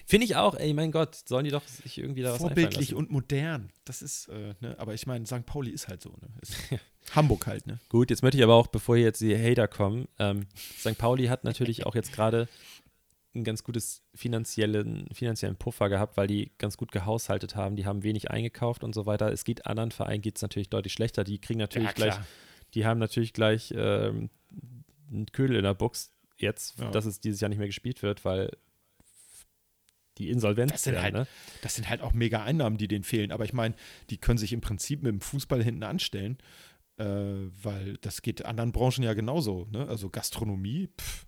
[0.06, 3.10] finde ich auch, ey, mein Gott, sollen die doch sich irgendwie da was Vorbildlich und
[3.12, 3.72] modern.
[3.86, 4.76] Das ist, äh, ne?
[4.78, 5.46] aber ich meine, St.
[5.46, 6.10] Pauli ist halt so.
[6.10, 6.28] Ne?
[6.42, 6.56] Ist
[7.16, 7.80] Hamburg halt, ne?
[7.90, 10.46] Gut, jetzt möchte ich aber auch, bevor jetzt die Hater kommen, ähm,
[10.78, 10.98] St.
[10.98, 12.48] Pauli hat natürlich auch jetzt gerade
[13.36, 17.76] ein ganz gutes finanziellen, finanziellen Puffer gehabt, weil die ganz gut gehaushaltet haben.
[17.76, 19.32] Die haben wenig eingekauft und so weiter.
[19.32, 21.24] Es geht anderen Vereinen geht es natürlich deutlich schlechter.
[21.24, 22.16] Die kriegen natürlich gleich
[22.74, 24.30] Die haben natürlich gleich ähm,
[25.12, 26.90] einen Ködel in der Box jetzt, Ja.
[26.92, 28.52] dass es dieses Jahr nicht mehr gespielt wird, weil
[30.18, 31.28] die Insolvenz Das sind wären, halt- ne?
[31.62, 33.32] Das sind halt auch mega Einnahmen, die denen fehlen.
[33.32, 33.76] Aber ich meine,
[34.10, 36.38] die können sich im Prinzip mit dem Fußball hinten anstellen,
[36.98, 39.68] äh, weil das geht anderen Branchen ja genauso.
[39.72, 39.86] Ne?
[39.88, 41.26] Also Gastronomie, pff.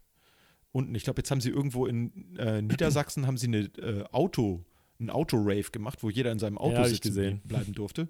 [0.78, 0.96] Unten.
[0.96, 4.64] Ich glaube, jetzt haben sie irgendwo in äh, Niedersachsen haben sie eine äh, Auto,
[5.00, 8.08] ein Auto-Rave gemacht, wo jeder in seinem Auto Ja, sitzen bleiben durfte.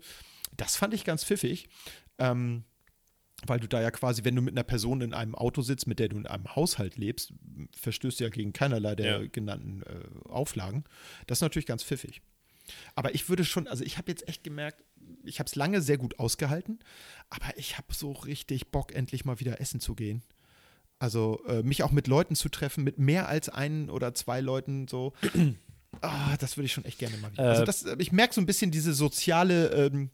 [0.55, 1.67] Das fand ich ganz pfiffig.
[2.19, 2.63] Ähm,
[3.45, 5.99] weil du da ja quasi, wenn du mit einer Person in einem Auto sitzt, mit
[5.99, 7.33] der du in einem Haushalt lebst,
[7.79, 9.27] verstößt du ja gegen keinerlei der Ja.
[9.27, 10.85] genannten äh, Auflagen.
[11.27, 12.21] Das ist natürlich ganz pfiffig.
[12.95, 14.83] Aber ich würde schon, also ich habe jetzt echt gemerkt,
[15.23, 16.79] ich habe es lange sehr gut ausgehalten,
[17.29, 20.23] aber ich habe so richtig Bock, endlich mal wieder essen zu gehen.
[20.99, 24.87] Also äh, mich auch mit Leuten zu treffen, mit mehr als einen oder zwei Leuten
[24.87, 25.13] so.
[26.01, 27.43] Ah, das würde ich schon echt gerne mal wieder.
[27.43, 30.11] Äh, also das, äh, ich merke so ein bisschen diese soziale ähm,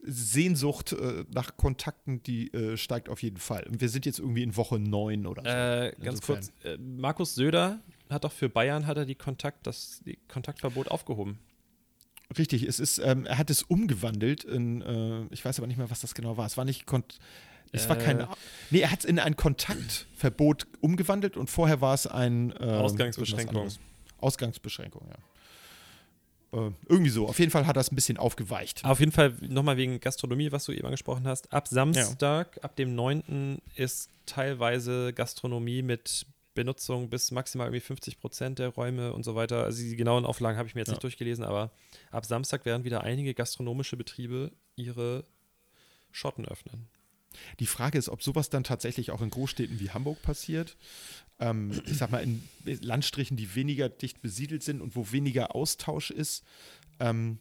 [0.00, 3.64] Sehnsucht äh, nach Kontakten, die äh, steigt auf jeden Fall.
[3.64, 5.48] Und wir sind jetzt irgendwie in Woche neun oder so.
[5.48, 10.02] Äh, ganz kurz, äh, Markus Söder hat doch für Bayern hat er die Kontakt, das
[10.06, 11.38] die Kontaktverbot aufgehoben.
[12.36, 16.00] Richtig, es ist, ähm, er hat es umgewandelt in, ich weiß aber nicht mehr, was
[16.00, 16.46] das genau war.
[16.46, 17.18] Es war nicht, Kont
[17.72, 18.26] es war kein, Äh.
[18.70, 23.68] nee, er hat es in ein Kontaktverbot umgewandelt und vorher war es ein äh, Ausgangsbeschränkung.
[24.18, 25.16] Ausgangsbeschränkung, ja.
[26.50, 27.28] Äh, irgendwie so.
[27.28, 28.84] Auf jeden Fall hat er es ein bisschen aufgeweicht.
[28.84, 31.52] Auf jeden Fall nochmal wegen Gastronomie, was du eben angesprochen hast.
[31.52, 33.58] Ab Samstag, ab dem 9.
[33.74, 39.64] ist teilweise Gastronomie mit Benutzung bis maximal irgendwie 50 Prozent der Räume und so weiter.
[39.64, 40.94] Also die genauen Auflagen habe ich mir jetzt Ja.
[40.94, 41.70] nicht durchgelesen, aber
[42.10, 45.24] ab Samstag werden wieder einige gastronomische Betriebe ihre
[46.10, 46.88] Schotten öffnen.
[47.60, 50.76] Die Frage ist, ob sowas dann tatsächlich auch in Großstädten wie Hamburg passiert.
[51.40, 56.10] Ähm, ich sag mal, in Landstrichen, die weniger dicht besiedelt sind und wo weniger Austausch
[56.10, 56.44] ist,
[57.00, 57.38] ähm,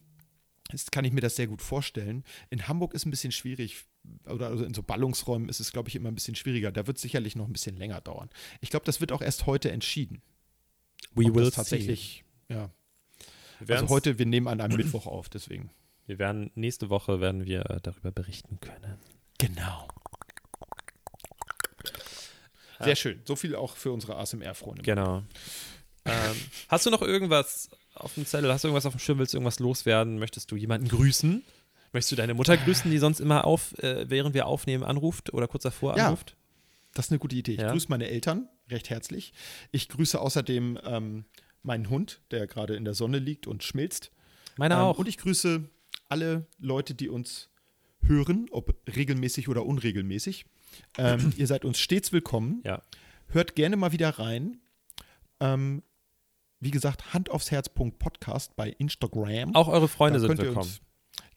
[0.72, 2.24] ist, kann ich mir das sehr gut vorstellen.
[2.50, 3.86] In Hamburg ist ein bisschen schwierig,
[4.26, 6.72] oder also in so Ballungsräumen ist es, glaube ich, immer ein bisschen schwieriger.
[6.72, 8.30] Da wird es sicherlich noch ein bisschen länger dauern.
[8.62, 10.22] Ich glaube, das wird auch erst heute entschieden.
[11.14, 12.70] We ob will das tatsächlich, ja.
[13.66, 13.74] see.
[13.74, 15.72] Also heute, wir nehmen an einem Mittwoch auf, deswegen.
[16.06, 18.98] Wir werden nächste Woche werden wir äh, darüber berichten können.
[19.38, 19.88] Genau.
[22.80, 23.22] Sehr schön.
[23.26, 24.84] So viel auch für unsere ASMR-Freunde.
[24.84, 25.24] Genau.
[26.06, 26.36] ähm,
[26.68, 28.52] hast du noch irgendwas auf dem Zettel?
[28.54, 29.18] Hast du irgendwas auf dem Schirm?
[29.20, 30.20] Willst du irgendwas loswerden?
[30.20, 31.44] Möchtest du jemanden grüßen?
[31.92, 35.48] Möchtest du deine Mutter grüßen, die sonst immer auf, äh, während wir aufnehmen, anruft oder
[35.48, 36.06] kurz davor Ja.
[36.08, 36.36] anruft?
[36.94, 37.54] Das ist eine gute Idee.
[37.54, 37.72] Ich Ja.
[37.72, 39.34] grüße meine Eltern recht herzlich.
[39.72, 41.26] Ich grüße außerdem ähm,
[41.64, 44.12] meinen Hund, der gerade in der Sonne liegt und schmilzt.
[44.58, 44.98] Meine Ähm, auch.
[45.00, 45.64] Und ich grüße
[46.10, 47.50] alle Leute, die uns
[48.04, 50.46] hören, ob regelmäßig oder unregelmäßig.
[50.98, 52.62] Ähm, ihr seid uns stets willkommen.
[52.66, 52.82] ja.
[53.30, 54.62] Hört gerne mal wieder rein.
[55.42, 55.84] Ähm,
[56.62, 57.68] wie gesagt, Hand aufs Herz.
[57.68, 59.54] Podcast bei Instagram.
[59.54, 60.60] Auch eure Freunde Da sind willkommen.
[60.66, 60.80] uns-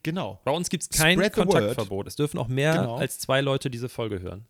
[0.04, 0.40] Genau.
[0.44, 1.18] Bei uns gibt es kein.
[1.32, 2.06] Kontaktverbot.
[2.06, 2.96] Es dürfen auch mehr Genau.
[2.96, 4.46] als zwei Leute diese Folge hören.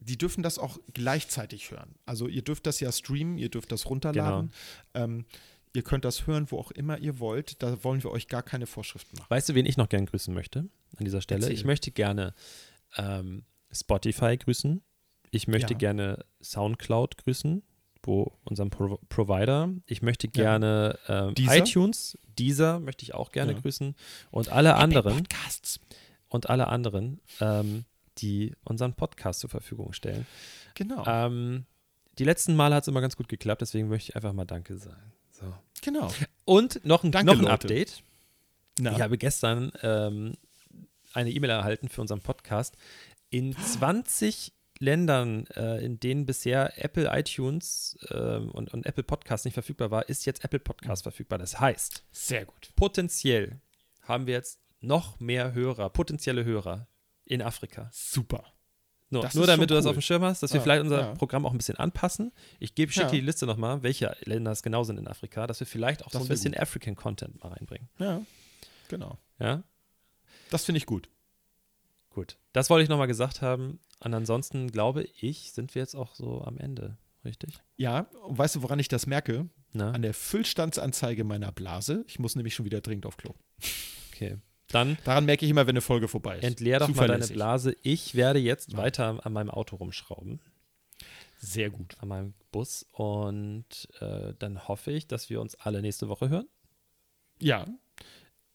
[0.00, 1.94] Die dürfen das auch gleichzeitig hören.
[2.06, 4.50] Also ihr dürft das ja streamen, ihr dürft das runterladen.
[4.94, 5.04] Genau.
[5.04, 5.24] Ähm,
[5.74, 7.62] ihr könnt das hören, wo auch immer ihr wollt.
[7.62, 9.30] Da wollen wir euch gar keine Vorschriften machen.
[9.30, 10.60] Weißt du, wen ich noch gern grüßen möchte
[10.96, 11.42] an dieser Stelle?
[11.42, 11.54] Erzähl.
[11.54, 12.34] Ich möchte gerne
[12.96, 14.82] ähm, Spotify grüßen.
[15.30, 15.78] Ich möchte Ja.
[15.78, 17.62] gerne Soundcloud grüßen,
[18.02, 19.70] wo unseren Pro Provider.
[19.86, 20.32] Ich möchte Ja.
[20.32, 21.56] gerne ähm, Deezer?
[21.56, 23.58] iTunes, dieser möchte ich auch gerne Ja.
[23.60, 23.94] grüßen
[24.30, 25.80] und alle anderen Podcasts.
[26.28, 27.84] und alle anderen, ähm,
[28.18, 30.26] die unseren Podcast zur Verfügung stellen.
[30.74, 31.02] Genau.
[31.06, 31.64] Ähm,
[32.18, 34.76] die letzten Male hat es immer ganz gut geklappt, deswegen möchte ich einfach mal Danke
[34.76, 35.12] sagen.
[35.42, 35.54] So.
[35.82, 36.12] genau.
[36.44, 37.46] Und noch ein, Danke, noch ein.
[37.46, 38.02] Update.
[38.78, 40.34] Na, Ich habe gestern ähm,
[41.12, 42.76] eine E-Mail erhalten für unseren Podcast.
[43.30, 49.54] In 20 Ländern, äh, in denen bisher Apple iTunes ähm, und, und Apple Podcast nicht
[49.54, 51.38] verfügbar war, ist jetzt Apple Podcast verfügbar.
[51.38, 52.70] Das heißt, sehr gut.
[52.74, 53.60] potenziell
[54.02, 56.88] haben wir jetzt noch mehr Hörer, potenzielle Hörer
[57.24, 57.88] in Afrika.
[57.92, 58.44] Super.
[59.12, 59.90] Nur, nur damit du das cool.
[59.90, 61.14] auf dem Schirm hast, dass wir Ja, vielleicht unser ja.
[61.14, 62.32] Programm auch ein bisschen anpassen.
[62.58, 63.12] Ich gebe schicke Ja.
[63.12, 66.18] die Liste nochmal, welche Länder es genau sind in Afrika, dass wir vielleicht auch so
[66.18, 67.88] Das ein wär bisschen African Content mal reinbringen.
[67.98, 68.22] Ja,
[68.88, 69.18] genau.
[69.38, 69.62] Ja?
[70.50, 71.08] Das finde ich gut.
[72.10, 73.78] Gut, das wollte ich nochmal gesagt haben.
[74.00, 77.58] Und ansonsten glaube ich, sind wir jetzt auch so am Ende, richtig?
[77.76, 79.48] Ja, und weißt du, woran ich das merke?
[79.72, 82.04] Na, An der Füllstandsanzeige meiner Blase.
[82.06, 83.34] Ich muss nämlich schon wieder dringend auf Klo.
[84.12, 84.36] okay.
[84.72, 86.44] Dann Daran merke ich immer, wenn eine Folge vorbei ist.
[86.44, 87.34] entleer doch mal deine Zuverlässig.
[87.36, 87.76] Blase.
[87.82, 90.40] Ich werde jetzt weiter an meinem Auto rumschrauben,
[91.38, 91.96] Sehr gut.
[92.00, 92.86] an meinem Bus.
[92.92, 96.48] Und äh, dann hoffe ich, dass wir uns alle nächste Woche hören.
[97.38, 97.66] Ja,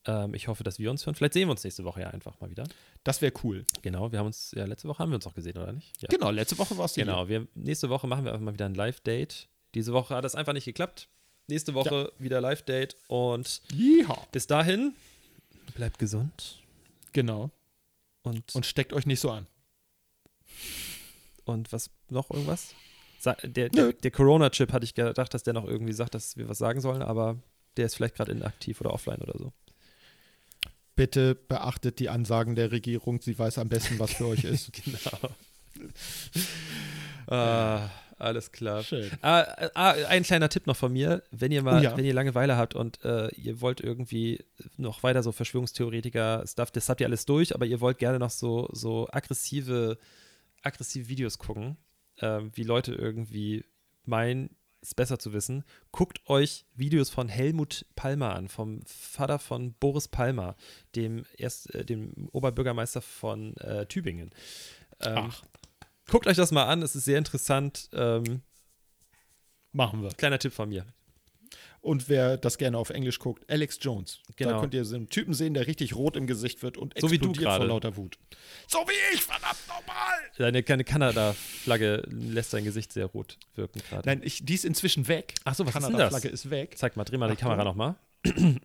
[0.06, 1.16] Ähm, ich hoffe, dass wir uns hören.
[1.16, 2.64] Vielleicht sehen wir uns nächste Woche ja einfach mal wieder.
[3.04, 3.66] das wäre cool.
[3.82, 6.02] Genau, wir haben uns, ja, letzte Woche haben wir uns auch gesehen, oder nicht?
[6.02, 6.08] Ja.
[6.10, 8.74] Genau, letzte Woche war es Genau, wir, nächste Woche machen wir einfach mal wieder ein
[8.76, 9.50] Live-Date.
[9.76, 11.10] Diese Woche hat das einfach nicht geklappt.
[11.50, 14.28] Nächste Woche wieder Live-Date und Yeehaw.
[14.32, 14.94] bis dahin
[15.78, 16.60] bleibt gesund
[17.14, 17.52] Genau.
[18.24, 19.48] und, und, Und steckt euch nicht so an.
[21.46, 22.74] was noch irgendwas?
[23.44, 26.58] Der der, der Corona-Chip hatte ich gedacht, dass der noch irgendwie sagt, dass wir was
[26.58, 27.38] sagen sollen, aber
[27.78, 29.54] der ist vielleicht gerade inaktiv oder offline oder so.
[30.96, 33.22] Bitte beachtet die Ansagen der Regierung.
[33.22, 34.72] Sie weiß am besten, was für euch ist.
[34.84, 35.30] Genau.
[37.28, 38.84] ah, alles klar.
[38.84, 39.10] Schön.
[39.22, 41.98] Ah, ah, ein kleiner Tipp noch von mir, wenn ihr mal, Oh ja.
[41.98, 44.44] wenn ihr Langeweile habt und äh, ihr wollt irgendwie
[44.78, 48.70] noch weiter so Verschwörungstheoretiker-Stuff, das habt ihr alles durch, aber ihr wollt gerne noch so,
[48.72, 49.98] so aggressive,
[50.64, 51.78] aggressive Videos gucken,
[52.18, 53.64] äh, wie Leute irgendwie
[54.06, 59.74] meinen, es besser zu wissen, guckt euch Videos von Helmut Palmer an, vom Vater von
[59.74, 60.56] Boris Palmer,
[60.96, 64.32] dem erst, äh, dem Oberbürgermeister von äh, Tübingen.
[65.02, 65.44] Ähm, Ach,
[66.10, 67.90] Guckt euch das mal an, es ist sehr interessant.
[67.94, 68.42] Ähm,
[69.74, 70.10] machen wir.
[70.10, 70.86] kleiner Tipp von mir.
[71.82, 74.20] Und wer das gerne auf Englisch guckt, Alex Jones.
[74.36, 74.52] Genau.
[74.52, 77.12] Da könnt ihr so einen Typen sehen, der richtig rot im Gesicht wird und So
[77.12, 78.18] wie du explodiert vor lauter Wut.
[78.68, 80.18] So wie ich, verdammt nochmal!
[80.38, 84.08] Deine kleine Kanada-Flagge lässt dein Gesicht sehr rot wirken gerade.
[84.08, 85.36] Nein, ich, die ist inzwischen weg.
[85.46, 86.46] Ach so, was ist denn Kanada-Flagge das?
[86.46, 86.78] ist weg.
[86.78, 87.50] Zeig mal, dreh mal die Achtung.
[87.50, 87.96] Kamera nochmal.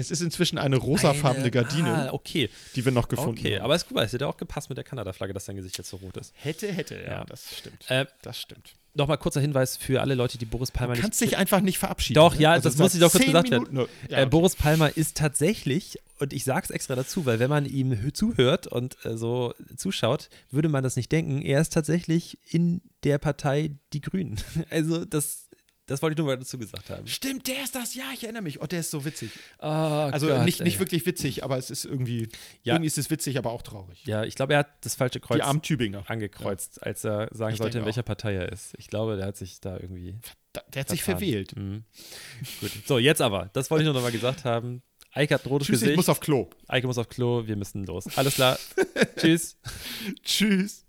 [0.00, 2.50] Es ist inzwischen eine rosafarbene Gardine, Ah, okay.
[2.74, 3.64] die wir noch gefunden Okay, haben.
[3.64, 5.98] aber ist gut, es hätte auch gepasst mit der Kanada-Flagge, dass dein Gesicht jetzt so
[5.98, 6.32] rot ist.
[6.36, 7.24] hätte, hätte, ja, Ja.
[7.24, 7.84] das stimmt.
[7.90, 8.74] Äh, das stimmt.
[8.92, 11.02] Nochmal kurzer Hinweis für alle Leute, die Boris Palmer Du nicht.
[11.02, 12.16] kannst dich einfach nicht verabschieden.
[12.16, 12.40] Doch, ne?
[12.42, 13.68] ja, Also das muss ich doch kurz gesagt werden.
[13.76, 13.86] Ja, äh,
[14.22, 14.26] okay.
[14.26, 18.66] Boris Palmer ist tatsächlich, und ich sag's extra dazu, weil wenn man ihm hö- zuhört
[18.66, 21.40] und äh, so zuschaut, würde man das nicht denken.
[21.40, 24.40] Er ist tatsächlich in der Partei Die Grünen.
[24.70, 25.46] Also das,
[25.90, 27.06] Das wollte ich nur mal dazu gesagt haben.
[27.06, 27.94] Stimmt, der ist das.
[27.96, 28.62] Ja, ich erinnere mich.
[28.62, 29.30] Oh, der ist so witzig.
[29.58, 32.28] Oh, Also Gott, nicht, nicht wirklich witzig, aber es ist irgendwie,
[32.62, 32.74] Ja.
[32.74, 34.04] irgendwie ist es witzig, aber auch traurig.
[34.04, 37.84] Ja, ich glaube, er hat das falsche Kreuz angekreuzt, als er sagen Ich sollte, in
[37.84, 38.06] welcher auch.
[38.06, 38.74] Partei er ist.
[38.78, 40.16] Ich glaube, der hat sich da irgendwie
[40.52, 41.56] Da- Der hat sich verwählt.
[41.56, 41.84] Mhm.
[42.60, 42.70] Gut.
[42.86, 43.50] So, jetzt aber.
[43.52, 44.82] Das wollte ich nur noch mal gesagt haben.
[45.12, 45.90] Eike hat ein rotes Tschüss, Gesicht.
[45.90, 46.50] ich muss auf Klo.
[46.68, 47.46] Eike muss auf Klo.
[47.46, 48.06] Wir müssen los.
[48.16, 48.58] Alles klar.
[49.16, 49.56] Tschüss.
[50.22, 50.84] Tschüss.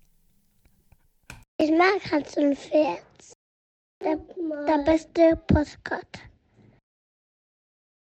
[1.58, 3.02] Ich mag Hans und Pferd.
[4.04, 4.16] Der,
[4.66, 6.31] der beste Postkarte.